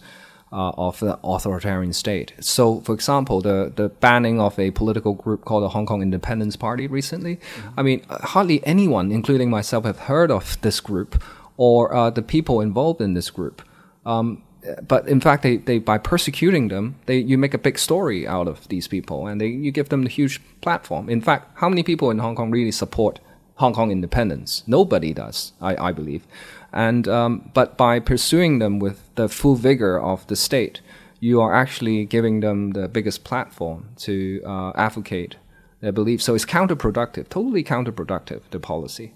uh, 0.52 0.72
of 0.76 1.00
the 1.00 1.18
authoritarian 1.24 1.92
state. 1.92 2.32
So, 2.40 2.80
for 2.80 2.94
example, 2.94 3.40
the, 3.40 3.72
the 3.74 3.88
banning 3.88 4.40
of 4.40 4.58
a 4.58 4.70
political 4.70 5.14
group 5.14 5.44
called 5.44 5.62
the 5.62 5.70
Hong 5.70 5.86
Kong 5.86 6.02
Independence 6.02 6.56
Party 6.56 6.86
recently, 6.86 7.36
mm-hmm. 7.36 7.80
I 7.80 7.82
mean, 7.82 8.02
hardly 8.08 8.64
anyone, 8.66 9.10
including 9.12 9.50
myself, 9.50 9.84
have 9.84 10.00
heard 10.00 10.30
of 10.30 10.60
this 10.60 10.80
group 10.80 11.22
or 11.56 11.94
uh, 11.94 12.10
the 12.10 12.22
people 12.22 12.60
involved 12.60 13.00
in 13.00 13.14
this 13.14 13.30
group. 13.30 13.62
Um, 14.04 14.42
but 14.86 15.08
in 15.08 15.20
fact, 15.20 15.42
they, 15.42 15.56
they 15.56 15.78
by 15.78 15.98
persecuting 15.98 16.68
them, 16.68 16.96
they 17.06 17.16
you 17.16 17.36
make 17.36 17.54
a 17.54 17.58
big 17.58 17.78
story 17.78 18.26
out 18.26 18.46
of 18.46 18.68
these 18.68 18.86
people, 18.86 19.26
and 19.26 19.40
they 19.40 19.48
you 19.48 19.72
give 19.72 19.88
them 19.88 20.06
a 20.06 20.08
huge 20.08 20.40
platform. 20.60 21.08
In 21.08 21.20
fact, 21.20 21.50
how 21.56 21.68
many 21.68 21.82
people 21.82 22.10
in 22.10 22.18
Hong 22.18 22.36
Kong 22.36 22.50
really 22.50 22.70
support 22.70 23.18
Hong 23.56 23.74
Kong 23.74 23.90
independence? 23.90 24.62
Nobody 24.66 25.12
does, 25.12 25.52
I, 25.60 25.88
I 25.88 25.92
believe. 25.92 26.26
And 26.72 27.06
um, 27.06 27.50
but 27.54 27.76
by 27.76 28.00
pursuing 28.00 28.58
them 28.58 28.78
with 28.78 29.02
the 29.14 29.28
full 29.28 29.56
vigor 29.56 30.00
of 30.00 30.26
the 30.28 30.37
state, 30.37 30.80
you 31.20 31.40
are 31.40 31.54
actually 31.54 32.04
giving 32.06 32.40
them 32.40 32.70
the 32.70 32.88
biggest 32.88 33.24
platform 33.24 33.90
to 33.98 34.42
uh, 34.46 34.72
advocate 34.74 35.37
their 35.80 35.92
beliefs. 35.92 36.24
So 36.24 36.35
it's 36.35 36.46
counterproductive, 36.46 37.28
totally 37.28 37.62
counterproductive, 37.62 38.42
the 38.50 38.58
policy. 38.58 39.14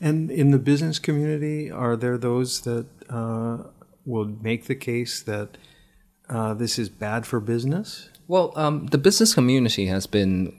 And 0.00 0.30
in 0.30 0.50
the 0.50 0.58
business 0.58 0.98
community, 0.98 1.70
are 1.70 1.96
there 1.96 2.18
those 2.18 2.60
that 2.62 2.86
uh, 3.08 3.68
will 4.04 4.26
make 4.26 4.64
the 4.64 4.74
case 4.74 5.22
that 5.22 5.56
uh, 6.28 6.54
this 6.54 6.78
is 6.78 6.88
bad 6.88 7.26
for 7.26 7.40
business? 7.40 8.10
Well, 8.28 8.52
um, 8.56 8.86
the 8.86 8.98
business 8.98 9.34
community 9.34 9.86
has 9.86 10.06
been 10.06 10.52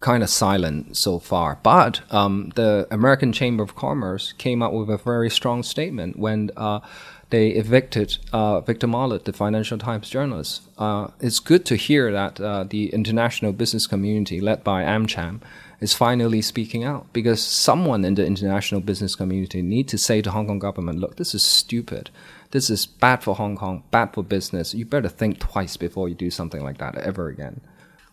kind 0.00 0.22
of 0.22 0.30
silent 0.30 0.96
so 0.96 1.18
far. 1.18 1.58
But 1.62 2.00
um, 2.10 2.52
the 2.56 2.86
American 2.90 3.32
Chamber 3.32 3.62
of 3.62 3.76
Commerce 3.76 4.32
came 4.32 4.62
out 4.62 4.72
with 4.72 4.88
a 4.88 4.96
very 4.96 5.30
strong 5.30 5.62
statement 5.62 6.18
when 6.18 6.50
uh, 6.56 6.80
they 7.28 7.50
evicted 7.50 8.18
uh, 8.32 8.60
Victor 8.60 8.86
Mallet, 8.86 9.24
the 9.24 9.32
Financial 9.32 9.78
Times 9.78 10.08
journalist. 10.08 10.62
Uh, 10.78 11.08
it's 11.20 11.38
good 11.38 11.64
to 11.66 11.76
hear 11.76 12.10
that 12.12 12.40
uh, 12.40 12.64
the 12.64 12.88
international 12.92 13.52
business 13.52 13.86
community, 13.86 14.40
led 14.40 14.64
by 14.64 14.82
AmCham, 14.82 15.40
is 15.80 15.94
finally 15.94 16.42
speaking 16.42 16.82
out 16.82 17.10
because 17.12 17.42
someone 17.42 18.04
in 18.04 18.14
the 18.14 18.26
international 18.26 18.80
business 18.80 19.14
community 19.14 19.62
need 19.62 19.88
to 19.88 19.98
say 19.98 20.20
to 20.22 20.30
Hong 20.30 20.46
Kong 20.46 20.58
government, 20.58 20.98
look, 20.98 21.16
this 21.16 21.34
is 21.34 21.42
stupid. 21.42 22.10
This 22.50 22.68
is 22.68 22.84
bad 22.84 23.22
for 23.22 23.34
Hong 23.36 23.56
Kong, 23.56 23.84
bad 23.90 24.12
for 24.12 24.24
business. 24.24 24.74
You 24.74 24.84
better 24.84 25.08
think 25.08 25.38
twice 25.38 25.76
before 25.76 26.08
you 26.08 26.14
do 26.14 26.30
something 26.30 26.62
like 26.62 26.78
that 26.78 26.96
ever 26.96 27.28
again. 27.28 27.60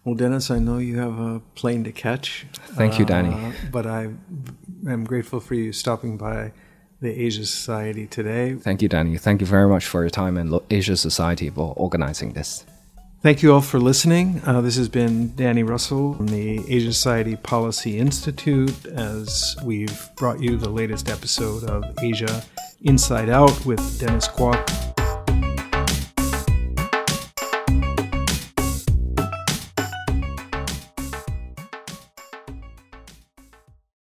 Well, 0.08 0.16
Dennis, 0.16 0.50
I 0.50 0.60
know 0.60 0.78
you 0.78 1.00
have 1.00 1.20
a 1.20 1.42
plane 1.56 1.84
to 1.84 1.92
catch. 1.92 2.46
Thank 2.78 2.98
you, 2.98 3.04
Danny. 3.04 3.34
Uh, 3.34 3.52
but 3.70 3.86
I 3.86 4.08
am 4.88 5.04
grateful 5.04 5.42
for 5.42 5.54
you 5.54 5.74
stopping 5.74 6.18
by 6.18 6.54
the 7.02 7.10
Asia 7.10 7.46
Society 7.46 8.08
today. 8.08 8.54
Thank 8.54 8.82
you, 8.82 8.88
Danny. 8.88 9.18
Thank 9.18 9.42
you 9.42 9.48
very 9.48 9.68
much 9.68 9.86
for 9.86 10.04
your 10.04 10.10
time 10.10 10.38
and 10.38 10.62
Asia 10.70 10.96
Society 10.96 11.50
for 11.50 11.74
organizing 11.76 12.32
this. 12.32 12.64
Thank 13.22 13.44
you 13.44 13.54
all 13.54 13.60
for 13.60 13.82
listening. 13.82 14.42
Uh, 14.46 14.62
this 14.62 14.78
has 14.78 14.88
been 14.88 15.36
Danny 15.36 15.64
Russel 15.64 16.14
from 16.14 16.28
the 16.28 16.60
Asia 16.74 16.94
Society 16.94 17.36
Policy 17.36 17.98
Institute 17.98 18.86
as 18.86 19.58
we've 19.62 20.10
brought 20.16 20.40
you 20.40 20.56
the 20.56 20.70
latest 20.70 21.10
episode 21.10 21.66
of 21.66 21.84
Asia 22.02 22.46
Inside 22.80 23.28
Out 23.28 23.66
with 23.66 24.00
Dennis 24.00 24.30
Kwok 24.30 24.87